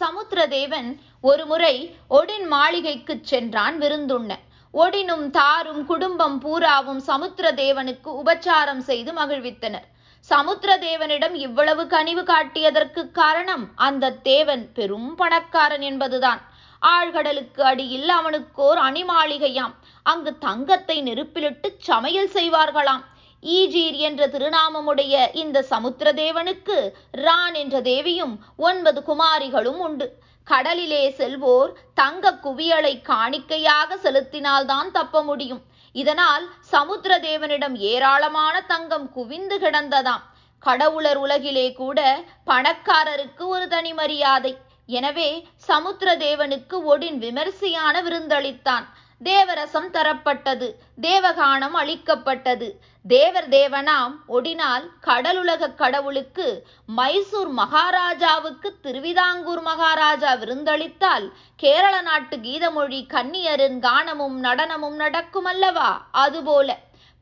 சமுத்திரதேவன் 0.00 0.90
ஒருமுறை 1.20 1.74
ஒடின் 2.10 2.46
மாளிகைக்கு 2.46 3.18
சென்றான் 3.22 3.78
விருந்துண்ண. 3.78 4.32
ஒடினும் 4.74 5.30
தாரும் 5.30 5.84
குடும்பம் 5.84 6.38
பூராவும் 6.38 7.02
சமுத்திரதேவனுக்கு 7.06 8.10
உபச்சாரம் 8.22 8.84
செய்து 8.90 9.12
மகிழ்வித்தனர். 9.12 9.88
சமுத்திரதேவனிடம் 10.30 11.34
இவ்வளவு 11.34 11.86
கனிவு 11.86 12.22
காட்டியதற்கு 12.22 13.10
காரணம் 13.10 13.68
அந்த 13.74 14.10
தேவன் 14.10 14.72
பெரும் 14.72 15.14
பணக்காரன் 15.14 15.80
என்பதுதான். 15.80 16.40
ஆழ்கடலுக்கு 16.82 17.60
அடியில் 17.60 18.08
அவனுக்கோர் 18.08 18.78
அணிமாளிகையாம். 18.78 19.74
அங்கு 20.02 20.38
தங்கத்தை 20.38 21.02
நெருப்பிலிட்டு 21.02 21.68
சமையல் 21.78 22.30
செய்வார்களாம். 22.34 23.04
ஈஜீர் 23.42 23.96
என்ற 23.96 24.26
திருநாமமுடைய 24.26 25.34
இந்த 25.34 25.64
சமுத்திரதேவனுக்கு 25.70 26.92
ரான் 27.10 27.54
என்ற 27.54 27.80
தேவியும் 27.80 28.44
ஒன்பது 28.56 29.02
குமாரிகளும் 29.06 29.78
உண்டு. 29.78 30.20
கடலிலே 30.44 31.14
செல்வோர் 31.18 31.72
தங்க 31.94 32.32
குவியலை 32.42 33.02
காணிக்கையாக 33.02 33.96
செலுத்தினால்தான் 33.96 34.90
தப்ப 34.92 35.22
முடியும். 35.22 35.62
இதனால் 35.92 36.44
சமுத்திரதேவனிடம் 36.72 37.74
ஏராளமான 37.74 38.60
தங்கம் 38.60 39.12
குவிந்து 39.12 39.58
கிடந்ததாம். 39.58 40.22
கடவுளர் 40.58 41.16
உலகிலே 41.16 41.72
கூட 41.72 41.98
பணக்காரருக்கு 42.46 43.44
ஒரு 43.54 43.68
தனி 43.68 43.92
மரியாதை. 43.92 44.52
எனவே 44.86 45.30
சமுத்திரதேவனுக்கு 45.68 46.76
ஒடின் 46.92 47.18
விமரிசையான 47.18 47.94
விருந்தளித்தான். 48.02 48.84
தேவரசம் 49.20 49.90
தரப்பட்டது 49.96 50.68
தேவகானம் 51.00 51.76
அளிக்கப்பட்டது. 51.80 52.68
தேவர் 53.04 53.48
தேவனாம் 53.48 54.12
ஒடினால் 54.28 54.90
கடலுலக 55.00 55.68
கடவுளுக்கு 55.68 56.46
மைசூர் 56.88 57.50
மகாராஜாவுக்கு 57.50 58.78
திருவிதாங்கூர் 58.82 59.62
மகாராஜா 59.62 60.34
விருந்தளித்தால் 60.34 61.26
கேரள 61.56 62.00
நாட்டு 62.00 62.36
கீதமொழி 62.36 63.06
கன்னியரின் 63.06 63.78
கானமும் 63.80 64.38
நடனமும் 64.38 64.94
நடக்கும் 64.94 65.44
அல்லவா 65.44 65.90
அதுபோல. 66.10 66.68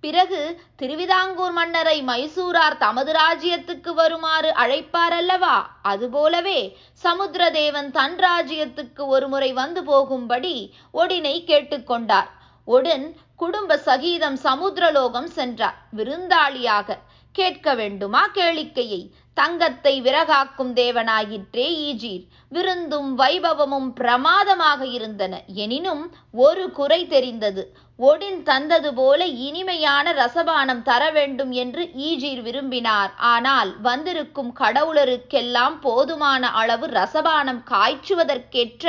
பிறகு 0.04 0.60
திருவிதாங்கூர் 0.76 1.52
மன்னரை 1.52 2.02
மைசூரார் 2.02 2.78
தமது 2.78 3.12
ராஜ்யத்துக்கு 3.12 3.94
வருமாறு 3.94 4.50
அழைப்பார் 4.52 5.12
அல்லவா 5.12 5.56
அதுபோலவே 5.82 6.60
சமுத்திரதேவன் 7.04 7.90
தன் 7.90 8.16
ராஜ்யத்துக்கு 8.18 9.06
ஒருமுறை 9.06 9.52
வந்து 9.52 9.84
போகும்படி 9.84 10.54
ஒடினை 10.94 11.44
கேட்டுக்கொண்டார் 11.46 12.30
ஒடன் 12.68 13.04
குடும்ப 13.42 13.76
சகீதம் 13.76 14.36
சமுத்திரலோகம் 14.44 15.28
சென்றார் 15.36 15.78
விருந்தாளியாக 15.96 16.96
கேட்க 17.34 17.74
வேண்டுமா 17.74 18.22
கேளிக்கையை? 18.34 19.00
தங்கத்தை 19.36 19.92
விறகாக்கும் 20.02 20.72
தேவனாயிற்றே 20.80 21.66
ஈஜீர். 21.88 22.24
விருந்தும் 22.48 23.10
வைபவமும் 23.18 23.88
பிரமாதமாக 24.00 24.80
இருந்தன. 24.86 25.34
எனினும் 25.54 26.02
ஒரு 26.32 26.64
குறை 26.70 27.00
தெரிந்தது. 27.06 27.62
ஒடின் 27.98 28.42
தந்தது 28.42 28.90
போல 28.94 29.20
இனிமையான 29.46 30.12
ரசபானம் 30.12 30.82
தர 30.82 31.02
வேண்டும் 31.10 31.52
என்று 31.62 31.84
ஈஜீர் 32.08 32.42
விரும்பினார். 32.42 33.12
ஆனால் 33.32 33.72
வந்திருக்கும் 33.80 34.52
கடவுளருக்கெல்லாம் 34.60 35.78
போதுமான 35.80 36.52
அளவு 36.62 36.88
ரசபானம் 36.98 37.62
காய்ச்சுவதற்கேற்ற 37.70 38.86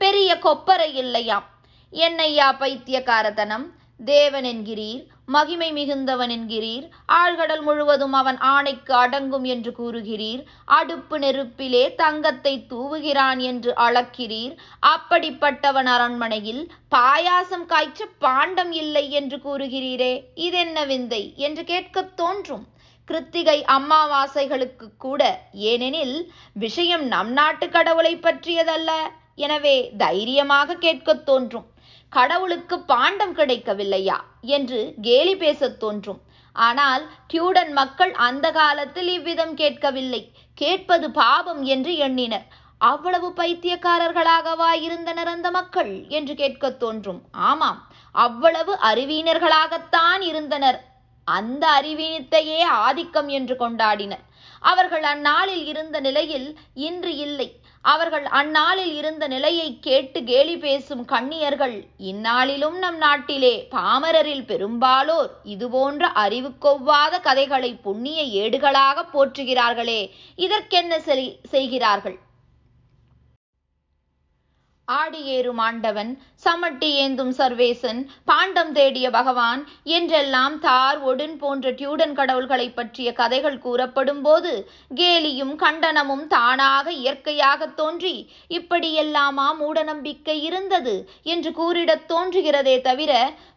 பெரிய 0.00 0.30
கொப்பரை 0.42 0.90
இல்லையாம். 1.04 1.48
என்னையா 1.92 2.48
பைத்தியக்காரத்தனம்? 2.52 3.66
தேவன் 4.04 4.44
என்கிறீர் 4.44 5.02
மகிமை 5.26 5.72
மிகுந்தவன் 5.72 6.30
என்கிறீர் 6.30 6.90
ஆழ்கடல் 7.12 7.62
முழுவதும் 7.62 8.12
அவன் 8.12 8.38
ஆணைக்கு 8.38 8.94
அடங்கும் 8.94 9.44
என்று 9.44 9.70
கூறுகிறீர் 9.70 10.42
அடுப்பு 10.64 11.18
நெருப்பிலே 11.18 11.94
தங்கத்தை 11.94 12.66
தூவுகிறான் 12.70 13.38
என்று 13.38 13.74
அளக்கிறீர் 13.74 14.56
அப்படிப்பட்டவன் 14.86 15.86
அரண்மனையில் 15.86 16.62
பாயாசம் 16.90 17.66
காய்ச்ச 17.66 18.06
பாண்டம் 18.18 18.72
இல்லை 18.72 19.10
என்று 19.10 19.36
கூறுகிறீரே 19.36 20.20
இதென்ன 20.34 20.84
விந்தை 20.84 21.32
என்று 21.36 21.64
கேட்கத் 21.64 22.16
தோன்றும். 22.16 22.66
கிருத்திகை 23.08 23.64
அம்மாவாசைகளுக்கு 23.68 24.88
கூட 24.98 25.22
ஏனெனில் 25.52 26.32
விஷயம் 26.52 27.06
நம் 27.06 27.32
நாட்டு 27.32 27.68
கடவுளை 27.68 28.16
பற்றியதல்ல. 28.16 28.90
எனவே 29.34 29.90
தைரியமாக 29.98 30.74
கேட்கத் 30.74 31.26
தோன்றும். 31.26 31.66
கடவுளுக்கு 32.10 32.80
பாண்டம் 32.80 33.36
கிடைக்கவில்லையா? 33.36 34.20
என்று 34.40 34.94
கேலி 35.02 35.36
பேசத் 35.36 35.80
தோன்றும். 35.80 36.20
ஆனால் 36.52 37.10
டியூடன் 37.26 37.72
மக்கள் 37.72 38.12
அந்த 38.12 38.50
காலத்தில் 38.50 39.08
இவ்விதம் 39.08 39.54
கேட்கவில்லை. 39.54 40.32
கேட்பது 40.54 41.10
பாவம் 41.10 41.62
என்று 41.64 41.96
எண்ணினர். 41.96 42.46
அவ்வளவு 42.78 43.32
பைத்தியக்காரர்களாகவா 43.36 44.82
இருந்தனர் 44.82 45.26
அந்த 45.26 45.50
மக்கள்? 45.50 46.06
என்று 46.08 46.34
கேட்கத் 46.34 46.78
தோன்றும். 46.78 47.22
ஆமாம் 47.32 47.86
அவ்வளவு 48.12 48.78
அறிவீனர்களாகத்தான் 48.82 50.20
இருந்தனர். 50.20 50.84
அந்த 51.24 51.66
அறிவீனத்தையே 51.82 52.62
ஆதிக்கம் 52.62 53.28
என்று 53.28 53.54
கொண்டாடினர். 53.54 54.26
அவர்கள் 54.60 55.02
அந்நாளில் 55.02 55.66
இருந்த 55.66 56.00
நிலையில் 56.00 56.58
இன்று 56.74 57.16
இல்லை. 57.16 57.60
அவர்கள் 57.84 58.24
அந்நாளில் 58.24 58.94
இருந்த 58.94 59.28
நிலையை 59.28 59.78
கேட்டு 59.80 60.24
கேலி 60.24 60.56
பேசும் 60.56 61.04
கண்ணியர்கள் 61.04 61.76
இந்நாளிலும் 61.98 62.78
நம் 62.78 62.96
நாட்டிலே 62.96 63.68
பாமரரில் 63.70 64.44
பெரும்பாலோர் 64.44 65.30
இதுபோன்ற 65.44 66.12
அறிவுக்கொவ்வாத 66.14 67.20
கதைகளை 67.20 67.74
புண்ணிய 67.74 68.22
ஏடுகளாக 68.42 69.04
போற்றுகிறார்களே 69.12 70.00
இதற்கென்ன 70.36 70.98
செய்கிறார்கள்? 71.50 72.18
ஆடி 74.88 75.20
ஏறும் 75.28 75.58
ஆண்டவன் 75.58 76.10
சமட்டி 76.44 76.88
ஏந்தும் 77.00 77.32
சர்வேசன் 77.38 77.98
பாண்டம் 78.24 78.70
தேடிய 78.72 79.06
பகவான் 79.10 79.60
என்றெல்லாம் 79.90 80.56
தார் 80.58 80.98
ஒடுன் 81.02 81.34
போன்ற 81.38 81.70
டியூடன் 81.70 82.14
கடவுள்களை 82.14 82.68
பற்றிய 82.70 83.08
கதைகள் 83.12 83.58
கூறப்படும் 83.58 84.22
போது 84.22 84.52
கேலியும் 84.96 85.54
கண்டனமும் 85.56 86.24
தானாக 86.26 86.86
இயற்கையாக 86.92 87.68
தோன்றி 87.74 88.14
இப்படியெல்லாமா 88.50 89.48
மூடநம்பிக்கை 89.60 90.38
இருந்தது 90.42 90.96
என்று 91.26 91.52
கூறிடத் 91.52 92.08
தோன்றுகிறதே 92.08 92.76
தவிர 92.80 93.12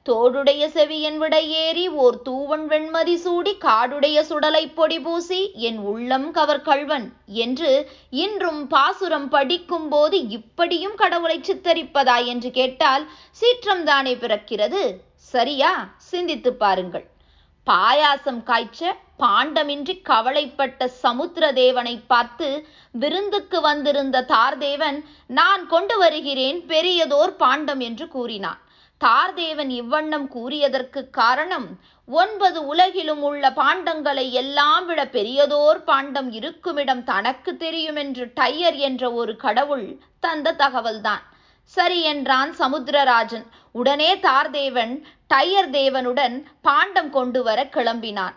தோடுடைய 0.10 0.68
செவியன் 0.68 1.18
விடையேறி 1.18 1.88
ஓர் 1.88 2.22
தூவன் 2.22 2.68
வெண்மதி 2.68 3.16
சூடி 3.16 3.52
காடுடைய 3.60 4.22
சுடலை 4.22 4.68
பொடி 4.68 5.00
பூசி 5.00 5.52
என் 5.54 5.78
உள்ளம் 5.78 6.32
கவர் 6.32 6.62
கள்வன் 6.62 7.14
என்று 7.26 7.90
இன்றும் 8.10 8.68
பாசுரம் 8.68 9.30
படிக்கும் 9.30 9.90
போது 9.90 10.28
இப்படியும் 10.28 10.96
கடவுளை 10.96 11.38
சித்தரிப்பதா 11.40 12.26
என்று 12.26 12.52
கேட்டால் 12.52 13.06
சீற்றம்தானே 13.42 14.16
பிறக்கிறது. 14.16 14.82
சரியா? 15.16 15.72
சிந்தித்து 15.98 16.54
பாருங்கள். 16.54 17.06
பாயாசம் 17.68 18.44
காய்ச்ச 18.44 18.98
பாண்டமின்றி 19.20 20.02
கவலைப்பட்ட 20.02 20.88
சமுத்திர 20.88 21.52
தேவனை 21.52 21.96
பார்த்து 22.08 22.68
விருந்துக்கு 22.92 23.62
வந்திருந்த 23.62 24.26
தார்தேவன் 24.28 25.00
நான் 25.28 25.68
கொண்டு 25.68 25.98
வருகிறேன் 25.98 26.62
பெரியதோர் 26.68 27.38
பாண்டம் 27.38 27.80
என்று 27.80 28.08
கூறினான். 28.08 28.62
தார்தேவன் 29.04 29.72
இவ்வண்ணம் 29.82 30.28
கூறியதற்கு 30.36 31.02
காரணம் 31.10 31.68
ஒன்பது 32.06 32.60
உலகிலும் 32.66 33.22
உள்ள 33.22 33.50
பாண்டங்களை 33.50 34.26
எல்லாம் 34.32 34.86
விட 34.86 35.02
பெரியதோர் 35.06 35.80
பாண்டம் 35.84 36.32
இருக்குமிடம் 36.32 37.04
தனக்கு 37.04 37.52
தெரியும் 37.58 37.96
என்று 37.96 38.26
டையர் 38.40 38.78
என்ற 38.90 39.12
ஒரு 39.12 39.36
கடவுள் 39.36 39.88
தந்த 40.20 40.54
தகவல்தான். 40.54 41.24
சரி 41.64 42.00
என்றான் 42.02 42.52
சமுத்திரராஜன். 42.60 43.46
உடனே 43.72 44.12
தார்தேவன் 44.18 44.94
டையர் 45.34 45.70
தேவனுடன் 45.70 46.36
பாண்டம் 46.62 47.10
கொண்டு 47.10 47.44
வர 47.44 47.60
கிளம்பினான். 47.76 48.36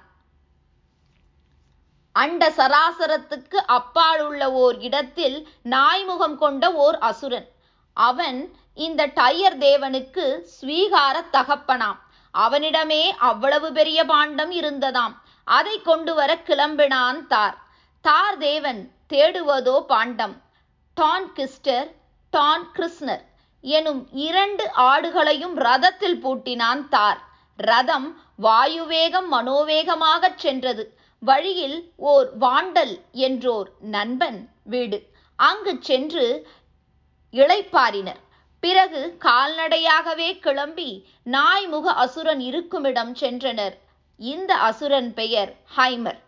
அண்ட 2.13 2.43
சராசரத்துக்கு 2.57 3.59
அப்பால் 3.77 4.23
உள்ள 4.27 4.53
ஓர் 4.65 4.77
இடத்தில் 4.79 5.39
நாய்முகம் 5.63 6.37
கொண்ட 6.37 6.65
ஓர் 6.85 6.99
அசுரன். 6.99 7.49
அவன் 7.97 8.39
இந்த 8.79 9.03
டையர் 9.07 9.57
தேவனுக்கு 9.59 10.25
ஸ்வீகார 10.55 11.17
தகப்பனாம். 11.33 11.99
அவனிடமே 12.35 13.03
அவ்வளவு 13.19 13.73
பெரிய 13.73 14.05
பாண்டம் 14.05 14.53
இருந்ததாம். 14.53 15.15
அதை 15.45 15.83
கொண்டு 15.83 16.15
வர 16.15 16.31
கிளம்பினான் 16.49 17.21
தார். 17.27 17.57
தார் 18.05 18.39
தேவன் 18.39 18.81
தேடுவதோ 19.13 19.77
பாண்டம். 19.93 20.35
டான் 20.97 21.29
கிஸ்டர் 21.37 21.89
டான் 22.33 22.67
கிருஷ்ணர் 22.77 23.25
எனும் 23.65 24.03
இரண்டு 24.29 24.65
ஆடுகளையும் 24.77 25.57
ரதத்தில் 25.67 26.19
பூட்டினான் 26.25 26.83
தார். 26.89 27.21
ரதம் 27.59 28.09
வாயுவேகம் 28.43 29.29
மனோவேகமாகச் 29.33 30.41
சென்றது. 30.45 30.85
வழியில் 31.23 31.79
ஓர் 31.97 32.29
வாண்டல் 32.39 32.95
என்றோர் 33.13 33.69
நண்பன் 33.97 34.41
வீடு. 34.65 34.99
அங்கு 35.39 35.73
சென்று 35.81 36.27
இளைப்பாரினர் 37.35 38.21
பிறகு 38.65 39.01
கால்நடையாகவே 39.21 40.39
கிளம்பி 40.39 40.91
நாய்முக 41.25 41.87
அசுரன் 42.03 42.41
இருக்குமிடம் 42.41 43.11
சென்றனர். 43.15 43.75
இந்த 44.19 44.55
அசுரன் 44.69 45.15
பெயர் 45.15 45.51
ஹைமர். 45.77 46.21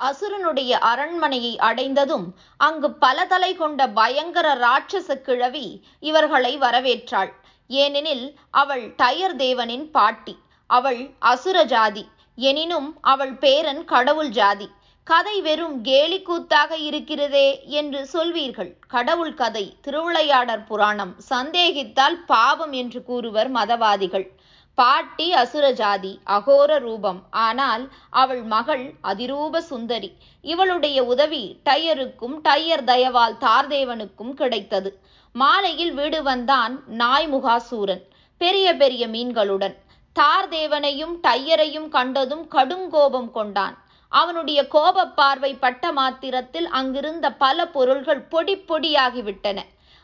அசுரனுடைய 0.00 0.70
அரண்மனையை 0.70 1.58
அடைந்ததும் 1.58 2.26
அங்கு 2.56 2.90
பல 3.04 3.26
தலை 3.26 3.54
கொண்ட 3.54 3.88
பயங்கர 3.88 4.54
ராட்சச 4.54 5.20
கிழவி 5.20 5.66
இவர்களை 6.00 6.58
வரவேற்றாள். 6.58 7.32
ஏனெனில் 7.68 8.26
அவள் 8.50 8.94
டயர் 8.96 9.36
தேவனின் 9.36 9.86
பாட்டி. 9.90 10.36
அவள் 10.66 11.02
அசுர 11.18 11.64
ஜாதி. 11.64 12.08
எனினும் 12.36 12.90
அவள் 13.00 13.34
பேரன் 13.44 13.84
கடவுள் 13.84 14.28
ஜாதி. 14.28 14.68
கதை 15.04 15.40
வெறும் 15.40 15.80
கேலி 15.80 16.22
கூத்தாக 16.22 16.76
இருக்கிறதே 16.76 17.64
என்று 17.66 18.08
சொல்வீர்கள். 18.12 18.76
கடவுள் 18.88 19.34
கதை 19.34 19.76
திருவிளையாடற் 19.80 20.66
புராணம் 20.66 21.16
சந்தேகித்தால் 21.30 22.24
பாவம் 22.26 22.72
என்று 22.72 23.02
கூறுவர் 23.02 23.52
மதவாதிகள். 23.52 24.28
பாட்டி 24.74 25.32
அசுரஜாதி 25.32 26.16
அகோர 26.26 26.78
ரூபம். 26.78 27.22
ஆனால் 27.30 27.92
அவள் 28.10 28.42
மகள் 28.42 28.94
அதிரூப 29.02 29.58
சுந்தரி. 29.58 30.16
இவளுடைய 30.42 31.04
உதவி 31.04 31.60
டையருக்கும் 31.70 32.36
டையர் 32.48 32.84
தயவால் 32.84 33.36
தார்தேவனுக்கும் 33.40 34.34
கிடைத்தது. 34.34 35.02
மாலையில் 35.32 35.92
வீடு 35.92 36.22
வந்தான் 36.22 36.82
நாய் 36.86 37.28
முகாசூரன். 37.28 38.04
பெரிய 38.38 38.76
பெரிய 38.76 39.06
மீன்களுடன். 39.08 39.74
தார்தேவனையும் 40.16 41.14
டையரையும் 41.22 41.88
கண்டதும் 41.88 42.48
கடுங்கோபம் 42.50 43.30
கொண்டான். 43.30 43.76
அவனுடைய 44.12 44.68
கோப 44.68 45.06
பார்வை 45.06 45.54
பட்ட 45.54 45.92
மாத்திரத்தில் 45.92 46.66
அங்கிருந்த 46.66 47.32
பல 47.32 47.66
பொருள்கள் 47.66 48.20
பொடி 48.20 48.56
பொடியாகிவிட்டன. 48.56 49.58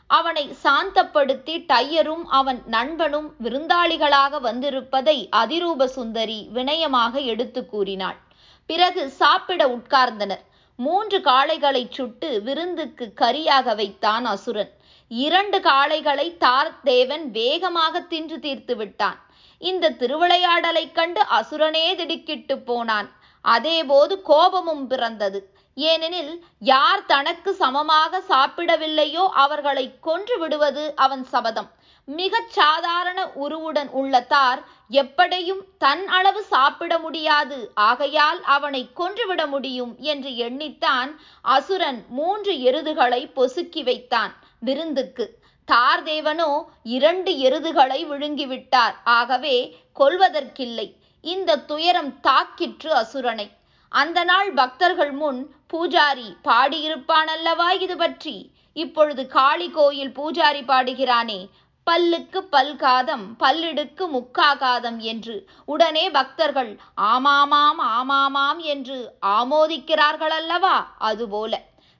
அவனை 0.07 0.55
சாந்தப்படுத்தி 0.63 1.55
டையரும் 1.73 2.25
அவன் 2.29 2.61
நண்பனும் 2.65 3.35
விருந்தாளிகளாக 3.43 4.39
வந்திருப்பதை 4.43 5.17
அதிரூப 5.35 5.85
சுந்தரி 5.85 6.49
வினயமாக 6.53 7.23
எடுத்து 7.23 7.65
கூறினாள். 7.65 8.17
பிறகு 8.65 9.09
சாப்பிட 9.09 9.67
உட்கார்ந்தனர். 9.67 10.43
மூன்று 10.75 11.17
காளைகளை 11.19 11.83
சுட்டு 11.89 12.41
விருந்துக்கு 12.41 13.13
கரியாக 13.21 13.75
வைத்தான் 13.75 14.25
அசுரன். 14.25 14.73
இரண்டு 15.07 15.59
காளைகளை 15.59 16.37
தார் 16.37 16.73
தேவன் 16.83 17.31
வேகமாக 17.31 18.01
தின்று 18.01 18.39
தீர்த்து 18.39 18.75
விட்டான். 18.75 19.19
இந்த 19.57 19.95
திருவிளையாடலைக் 19.99 20.91
கண்டு 20.91 21.21
அசுரனே 21.39 21.95
திடுக்கிட்டு 21.95 22.57
போனான். 22.59 23.09
அதேபோது 23.41 24.21
கோபமும் 24.21 24.87
பிறந்தது. 24.87 25.53
ஏனெனில் 25.75 26.43
யார் 26.59 27.05
தனக்கு 27.05 27.53
சமமாக 27.53 28.21
சாப்பிடவில்லையோ 28.29 29.27
அவர்களை 29.27 29.99
கொன்று 29.99 30.39
விடுவது 30.39 30.95
அவன் 30.95 31.23
சபதம். 31.23 31.69
மிகச் 32.05 32.49
சாதாரண 32.49 33.27
உருவுடன் 33.27 33.89
உள்ள 33.89 34.21
தார் 34.21 34.61
எப்படியும் 34.89 35.63
தன் 35.77 36.07
அளவு 36.07 36.43
சாப்பிட 36.43 36.99
முடியாது. 36.99 37.71
ஆகையால் 37.73 38.43
அவனை 38.43 38.93
கொன்றுவிட 38.93 39.47
முடியும் 39.47 39.95
என்று 39.99 40.29
எண்ணித்தான் 40.29 41.11
அசுரன் 41.41 42.05
மூன்று 42.09 42.53
எருதுகளை 42.53 43.21
பொசுக்கி 43.35 43.83
வைத்தான் 43.83 44.33
விருந்துக்கு. 44.59 45.37
தார் 45.65 46.03
தேவனோ 46.03 46.63
இரண்டு 46.83 47.31
எருதுகளை 47.31 48.05
விழுங்கிவிட்டார். 48.05 48.95
ஆகவே 49.03 49.77
கொல்வதற்கில்லை 49.99 50.97
இந்த 51.23 51.57
துயரம் 51.57 52.11
தாக்கிற்று 52.27 52.89
அசுரனை. 53.01 53.47
அந்த 53.91 54.23
நாள் 54.23 54.53
பக்தர்கள் 54.53 55.11
முன் 55.11 55.39
பூஜாரி 55.73 56.27
பாடியிருப்பான் 56.43 57.29
அல்லவா 57.35 57.71
இது 57.71 57.97
பற்றி? 57.97 58.51
இப்பொழுது 58.73 59.27
காளி 59.27 59.69
கோயில் 59.69 60.11
பூஜாரி 60.11 60.61
பாடுகிறானே 60.63 61.39
பல்லுக்கு 61.87 62.39
பல்காதம் 62.51 63.25
பல்லிடுக்கு 63.39 64.05
முக்காகாதம் 64.07 64.97
என்று. 64.97 65.35
உடனே 65.65 66.09
பக்தர்கள் 66.09 66.71
ஆமாமாம் 67.13 67.81
ஆமாமாம் 67.97 68.61
என்று 68.73 69.17
ஆமோதிக்கிறார்கள் 69.25 70.35
அல்லவா 70.39 70.95
அதுபோல. 70.97 71.53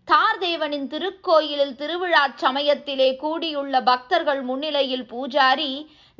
தார்தேவனின் 0.07 0.87
திருக்கோயிலில் 0.87 1.75
திருவிழா 1.75 2.21
சமயத்திலே 2.35 3.09
கூடியுள்ள 3.15 3.81
பக்தர்கள் 3.81 4.41
முன்னிலையில் 4.41 5.05
பூஜாரி 5.05 5.71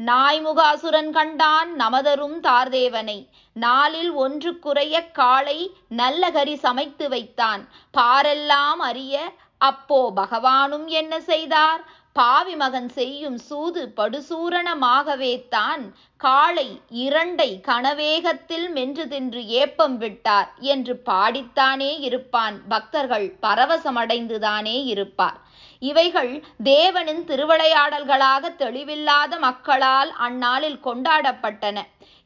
நாய்முகாசுரன் 0.06 1.10
கண்டான் 1.10 1.70
நமதரும் 1.80 2.38
தார்தேவனை. 2.44 3.28
நாளில் 3.54 4.12
ஒன்று 4.12 4.60
குறைய 4.60 5.12
காளை 5.12 5.72
நல்ல 5.90 6.32
கறி 6.32 6.56
சமைத்து 6.56 7.10
வைத்தான். 7.10 7.68
பாரெல்லாம் 7.98 8.80
அறிய 8.80 9.34
அப்போ 9.58 10.12
பகவானும் 10.16 10.86
என்ன 10.86 11.20
செய்தார்? 11.20 11.82
பாவி 12.14 12.56
மகன் 12.56 12.90
செய்யும் 12.90 13.38
சூது 13.38 13.94
படுசூரணமாகவே 13.98 15.48
தான். 15.50 15.94
காளை 16.18 16.82
இரண்டை 16.94 17.62
கனவேகத்தில் 17.68 18.70
மென்று 18.70 19.08
தின்று 19.08 19.48
ஏப்பம் 19.48 19.98
விட்டார். 19.98 20.52
என்று 20.60 21.02
பாடித்தானே 21.06 22.00
இருப்பான். 22.00 22.62
பக்தர்கள் 22.68 23.38
பரவசமடைந்துதானே 23.42 24.86
இருப்பார். 24.86 25.48
இவைகள் 25.80 26.44
தேவனின் 26.63 27.24
திருவிளையாடல்களாக 27.24 28.50
தெளிவில்லாத 28.58 29.39
மக்களால் 29.39 30.12
அந்நாளில் 30.18 30.80
கொண்டாடப்பட்டன. 30.84 31.78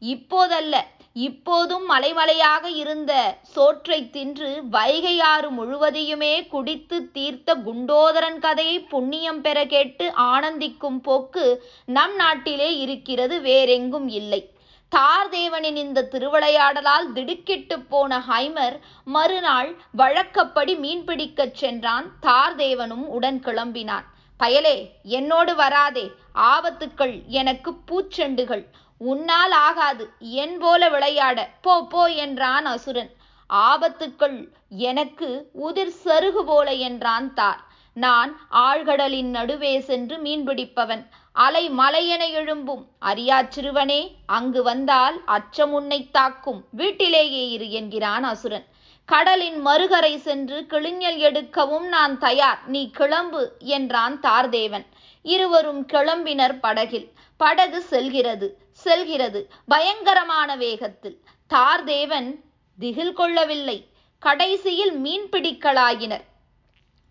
இப்போதல்ல 0.02 0.76
இப்போதும் 1.14 1.90
மலைமலையாக 1.90 2.66
இருந்த 2.70 3.38
சோற்றை 3.42 4.10
தின்று 4.10 4.64
வைகை 4.70 5.20
ஆறு 5.20 5.50
முழுவதையுமே 5.52 6.48
குடித்து 6.48 7.12
தீர்த்த 7.12 7.56
குண்டோதரன் 7.56 8.40
கதையை 8.40 8.80
புண்ணியம் 8.80 9.42
பெற 9.42 9.66
கேட்டு 9.66 10.12
ஆனந்திக்கும் 10.18 11.00
போக்கு 11.02 11.46
நம் 11.86 12.16
நாட்டிலே 12.16 12.78
இருக்கிறது 12.78 13.42
வேறெங்கும் 13.42 14.08
இல்லை. 14.08 14.53
தார்தேவனின் 14.94 15.76
இந்த 15.76 16.08
திருவிளையாடலால் 16.12 17.12
திடுக்கிட்டு 17.14 17.80
போன 17.80 18.20
ஹைமர் 18.28 18.76
மறுநாள் 19.06 19.70
வழக்கப்படி 19.92 20.76
மீன் 20.76 21.04
பிடிக்கச் 21.04 21.56
சென்றான். 21.56 22.06
தார்தேவனும் 22.22 23.06
உடன் 23.16 23.40
கிளம்பினான். 23.40 24.06
பயலே 24.40 24.76
என்னோடு 25.18 25.56
வராதே. 25.56 26.06
ஆபத்துக்கள் 26.54 27.16
எனக்கு 27.42 27.72
பூச்செண்டுகள். 27.88 28.64
உன்னால் 29.02 29.52
ஆகாது. 29.52 30.06
என் 30.20 30.58
போல 30.58 30.90
விளையாட. 30.90 31.50
போ 31.62 31.76
போ 31.84 32.04
என்றான் 32.26 32.66
அசுரன். 32.66 33.12
ஆபத்துக்கள் 33.50 34.38
எனக்கு 34.90 35.30
உதிர் 35.64 35.96
சருகு 36.06 36.44
போல 36.46 36.72
என்றான் 36.72 37.34
தார். 37.34 37.62
நான் 37.94 38.48
ஆழ்கடலின் 38.52 39.30
நடுவே 39.30 39.80
சென்று 39.80 40.18
மீன் 40.18 40.48
பிடிப்பவன். 40.48 41.04
அலை 41.34 41.70
மலையென 41.70 42.24
எழும்பும். 42.32 42.84
அறியாச் 43.00 43.52
சிறுவனே 43.52 44.16
அங்கு 44.26 44.64
வந்தால் 44.64 45.22
அச்சம் 45.26 45.74
உன்னை 45.74 46.10
தாக்கும். 46.12 46.66
வீட்டிலேயே 46.72 47.50
இரு 47.50 47.72
என்கிறான் 47.72 48.24
அசுரன். 48.24 48.66
கடலின் 49.06 49.66
மறுகரை 49.66 50.18
சென்று 50.18 50.66
கிளிஞல் 50.70 51.20
எடுக்கவும் 51.30 51.88
நான் 51.88 52.20
தயார். 52.20 52.60
நீ 52.68 52.90
கிளம்பு 52.90 53.52
என்றான் 53.60 54.20
தார்தேவன். 54.20 54.86
இருவரும் 55.22 55.86
கிளம்பினர் 55.88 56.60
படகில். 56.60 57.08
படகு 57.38 57.82
செல்கிறது 57.82 58.58
செல்கிறது 58.72 59.50
பயங்கரமான 59.68 60.56
வேகத்தில். 60.56 61.18
தார்தேவன் 61.54 62.30
திகில் 62.80 63.14
கொள்ளவில்லை. 63.14 63.88
கடைசியில் 64.20 64.94
மீன் 64.98 65.30
பிடிக்கலாயினர். 65.32 66.24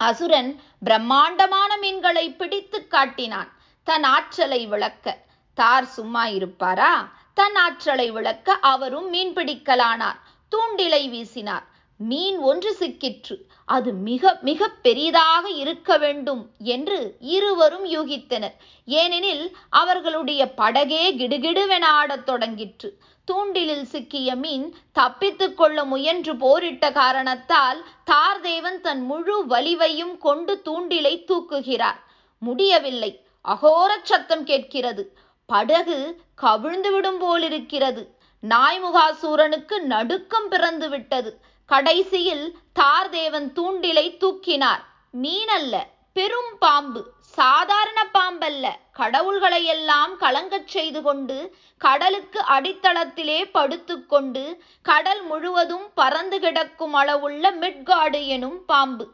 அசுரன் 0.02 0.60
பிரம்மாண்டமான 0.84 1.76
மீன்களை 1.76 2.30
பிடித்து 2.30 2.86
காட்டினான். 2.86 3.52
தன் 3.84 4.04
ஆற்றலை 4.04 4.66
விளக்க. 4.66 5.18
தார் 5.54 5.84
சும்மா 5.84 6.26
இருப்பாரா? 6.26 7.12
தன் 7.34 7.56
ஆற்றலை 7.56 8.10
விளக்க 8.10 8.52
அவரும் 8.52 9.08
மீன் 9.08 9.34
பிடிக்கலானார். 9.34 10.18
தூண்டிலை 10.50 11.08
வீசினார். 11.08 11.62
மீன் 11.96 12.38
ஒன்று 12.38 12.76
சிக்கிற்று. 12.78 13.36
அது 13.64 13.92
மிக 13.92 14.38
மிக 14.40 14.68
பெரிதாக 14.68 15.48
இருக்க 15.48 15.98
வேண்டும் 15.98 16.50
என்று 16.58 17.16
இருவரும் 17.20 17.86
யூகித்தனர். 17.86 18.56
ஏனெனில் 18.86 19.56
அவர்களுடைய 19.70 20.52
படகே 20.56 21.04
கிடுகிடுவென 21.18 21.84
ஆடத் 21.84 22.28
தொடங்கிற்று. 22.28 22.90
தூண்டிலில் 23.24 23.82
சிக்கிய 23.82 24.34
மீன் 24.34 24.76
தப்பித்துக் 24.92 25.56
கொள்ள 25.56 25.84
முயன்று 25.84 26.36
போரிட்ட 26.36 26.92
காரணத்தால் 26.92 27.84
தார்தேவன் 28.10 28.80
தன் 28.80 29.02
முழு 29.02 29.46
வலிவையும் 29.46 30.18
கொண்டு 30.18 30.62
தூண்டிலை 30.64 31.24
தூக்குகிறார். 31.24 32.00
முடியவில்லை. 32.38 33.26
அகோர 33.48 33.88
சத்தம் 34.02 34.44
கேட்கிறது. 34.44 35.18
படகு 35.46 36.20
கவிழ்ந்து 36.34 36.92
விடும் 36.92 37.18
போலிருக்கிறது. 37.18 38.18
நாய்முகாசூரனுக்கு 38.48 39.80
நடுக்கம் 39.80 40.48
பிறந்து 40.48 40.88
விட்டது 40.88 41.40
கடைசியில் 41.66 42.56
தார்தேவன் 42.80 43.52
தூண்டிலை 43.52 44.16
தூக்கினார். 44.16 44.84
மீனல்ல. 45.22 45.76
பெரும் 46.12 46.58
பாம்பு. 46.58 47.12
சாதாரண 47.20 48.06
பாம்பல்ல. 48.14 48.66
கடவுள்களை 48.92 49.64
எல்லாம் 49.64 50.18
கலங்கச் 50.18 50.66
செய்து 50.66 51.02
கொண்டு 51.02 51.56
கடலுக்கு 51.78 52.40
அடித்தளத்திலே 52.40 53.38
படுத்துக்கொண்டு 53.52 54.62
கடல் 54.82 55.22
முழுவதும் 55.22 55.86
பறந்து 55.94 56.40
கிடக்கும் 56.40 56.92
அளவுள்ள 56.92 57.52
மிட்காடு 57.52 58.26
எனும் 58.26 58.64
பாம்பு. 58.64 59.06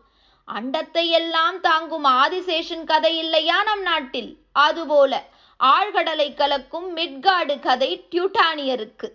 அண்டத்தை 0.49 1.07
எல்லாம் 1.09 1.61
தாங்கும் 1.61 2.05
ஆதிசேஷன் 2.05 2.85
கதை 2.85 3.19
இல்லையா 3.19 3.62
நம் 3.62 3.83
நாட்டில்? 3.83 4.37
அதுபோல 4.53 5.23
ஆழ்கடலை 5.61 6.35
கலக்கும் 6.35 6.97
மிட்காடு 6.97 7.61
கதை 7.61 7.91
டியூட்டானியருக்கு. 8.11 9.09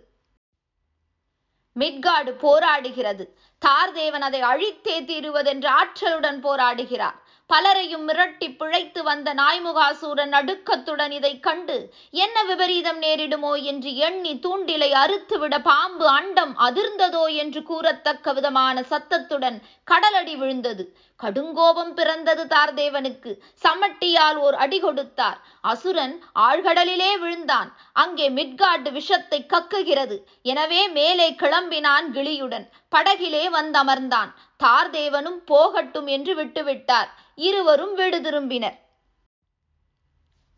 மிட்காடு 1.76 2.32
போராடுகிறது. 2.44 3.24
தார்தேவன் 3.66 4.26
அதை 4.28 4.40
அழித்தே 4.40 4.96
தீருவதென்ற 5.02 5.66
ஆற்றலுடன் 5.80 6.40
போராடுகிறார். 6.46 7.18
பலரையும் 7.46 8.04
மிரட்டி 8.08 8.56
பிழைத்து 8.56 9.02
வந்த 9.02 9.34
நாய்முகாசூரன் 9.34 10.32
நடுக்கத்துடன் 10.34 11.10
இதை 11.10 11.40
கண்டு 11.40 11.76
என்ன 12.10 12.36
விபரீதம் 12.42 13.00
நேரிடுமோ? 13.02 13.52
என்று 13.62 13.96
எண்ணி 13.96 14.32
தூண்டிலை 14.34 14.90
அறுத்துவிட 14.92 15.58
பாம்பு 15.62 16.06
அண்டம் 16.08 16.54
அதிர்ந்ததோ 16.58 17.24
என்று 17.34 17.62
கூறத்தக்க 17.62 18.32
விதமான 18.32 18.82
சத்தத்துடன் 18.82 19.58
கடலடி 19.84 20.36
விழுந்தது. 20.36 20.84
கடுங்கோபம் 21.20 21.92
பிறந்தது 21.94 22.44
தார்தேவனுக்கு. 22.44 23.32
சமட்டியால் 23.64 24.36
ஓர் 24.36 24.54
அடி 24.54 24.80
கொடுத்தார். 24.80 25.38
அசுரன் 25.60 26.14
ஆழ்கடலிலே 26.38 27.18
விழுந்தான். 27.18 27.68
அங்கே 27.92 28.30
மிட்காட் 28.30 28.88
விஷத்தை 28.92 29.46
கக்குகிறது. 29.54 30.16
எனவே 30.42 30.88
மேலே 30.88 31.28
கிளம்பினான் 31.32 32.08
கிளியுடன். 32.12 32.66
படகிலே 32.94 33.44
வந்தமர்ந்தான். 33.58 34.30
தார்தேவனும் 34.60 35.40
போகட்டும் 35.50 36.08
என்று 36.16 36.34
விட்டுவிட்டார். 36.40 37.10
இருவரும் 37.48 37.94
வீடு 37.94 38.20
திரும்பினர். 38.20 38.78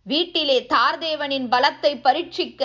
வீட்டிலே 0.06 0.58
தார்தேவனின் 0.74 1.46
பலத்தை 1.54 1.92
பரீட்சிக்க 2.02 2.62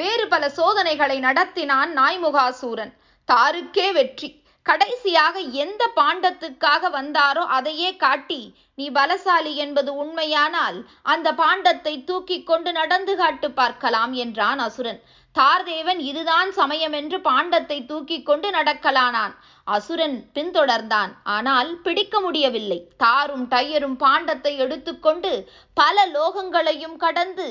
வேறு 0.00 0.24
பல 0.28 0.44
சோதனைகளை 0.58 1.16
நடத்தினான் 1.20 1.90
நாய்முகாசூரன். 1.98 2.92
தாருக்கே 3.28 3.88
வெற்றி. 3.98 4.28
கடைசியாக 4.66 5.36
எந்த 5.62 5.82
பாண்டத்துக்காக 5.96 6.90
வந்தாரோ 6.96 7.42
அதையே 7.56 7.90
காட்டி 8.02 8.38
நீ 8.78 8.84
பலசாலி 8.90 9.52
என்பது 9.64 9.90
உண்மையானால் 10.02 10.78
அந்த 11.12 11.28
பாண்டத்தை 11.40 11.94
தூக்கி 12.10 12.38
கொண்டு 12.42 12.70
நடந்து 12.72 13.14
காட்டு 13.16 13.48
பார்க்கலாம் 13.50 14.12
என்றான் 14.24 14.60
அசுரன். 14.66 15.00
தார்தேவன் 15.38 16.00
இதுதான் 16.08 16.50
சமயம் 16.52 16.92
என்று 16.92 17.18
பாண்டத்தை 17.18 17.78
தூக்கி 17.86 18.18
கொண்டு 18.22 18.48
நடக்கலானான். 18.50 19.34
அசுரன் 19.66 20.16
பின்தொடர்ந்தான். 20.34 21.12
ஆனால் 21.34 21.70
பிடிக்க 21.80 22.20
முடியவில்லை. 22.20 22.78
தாரும் 22.96 23.46
டையரும் 23.48 23.96
பாண்டத்தை 24.04 24.52
எடுத்துக்கொண்டு 24.56 25.32
பல 25.74 26.06
லோகங்களையும் 26.16 26.96
கடந்து 26.96 27.48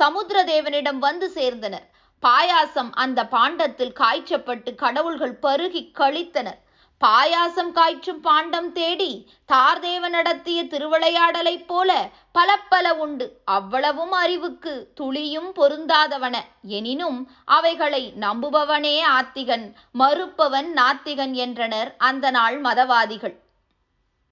சமுத்திரதேவனிடம் 0.00 0.98
வந்து 0.98 1.28
சேர்ந்தனர். 1.34 1.86
பாயாசம் 2.22 2.90
அந்த 3.04 3.20
பாண்டத்தில் 3.26 3.94
காய்ச்சப்பட்டு 4.00 4.74
கடவுள்கள் 4.74 5.36
பருகி 5.42 5.82
கழித்தனர். 6.00 6.60
பாயாசம் 7.00 7.70
காய்ச்சும் 7.72 8.18
பாண்டம் 8.20 8.72
தேடி 8.72 9.12
தார்தேவ 9.52 10.08
நடத்திய 10.08 10.64
திருவிளையாடலைப் 10.64 11.66
போல 11.66 11.90
பல 12.32 12.56
பல 12.68 12.86
உண்டு. 12.94 13.26
அவ்வளவும் 13.44 14.12
அறிவுக்கு 14.12 14.72
துளியும் 14.94 15.50
பொருந்தாதவன. 15.54 16.36
எனினும் 16.62 17.18
அவைகளை 17.44 18.02
நம்புபவனே 18.20 18.96
ஆத்திகன் 19.18 19.66
மறுப்பவன் 19.98 20.68
நாத்திகன் 20.74 21.32
என்றனர் 21.44 21.94
அந்த 21.98 22.30
நாள் 22.30 22.58
மதவாதிகள். 22.60 23.36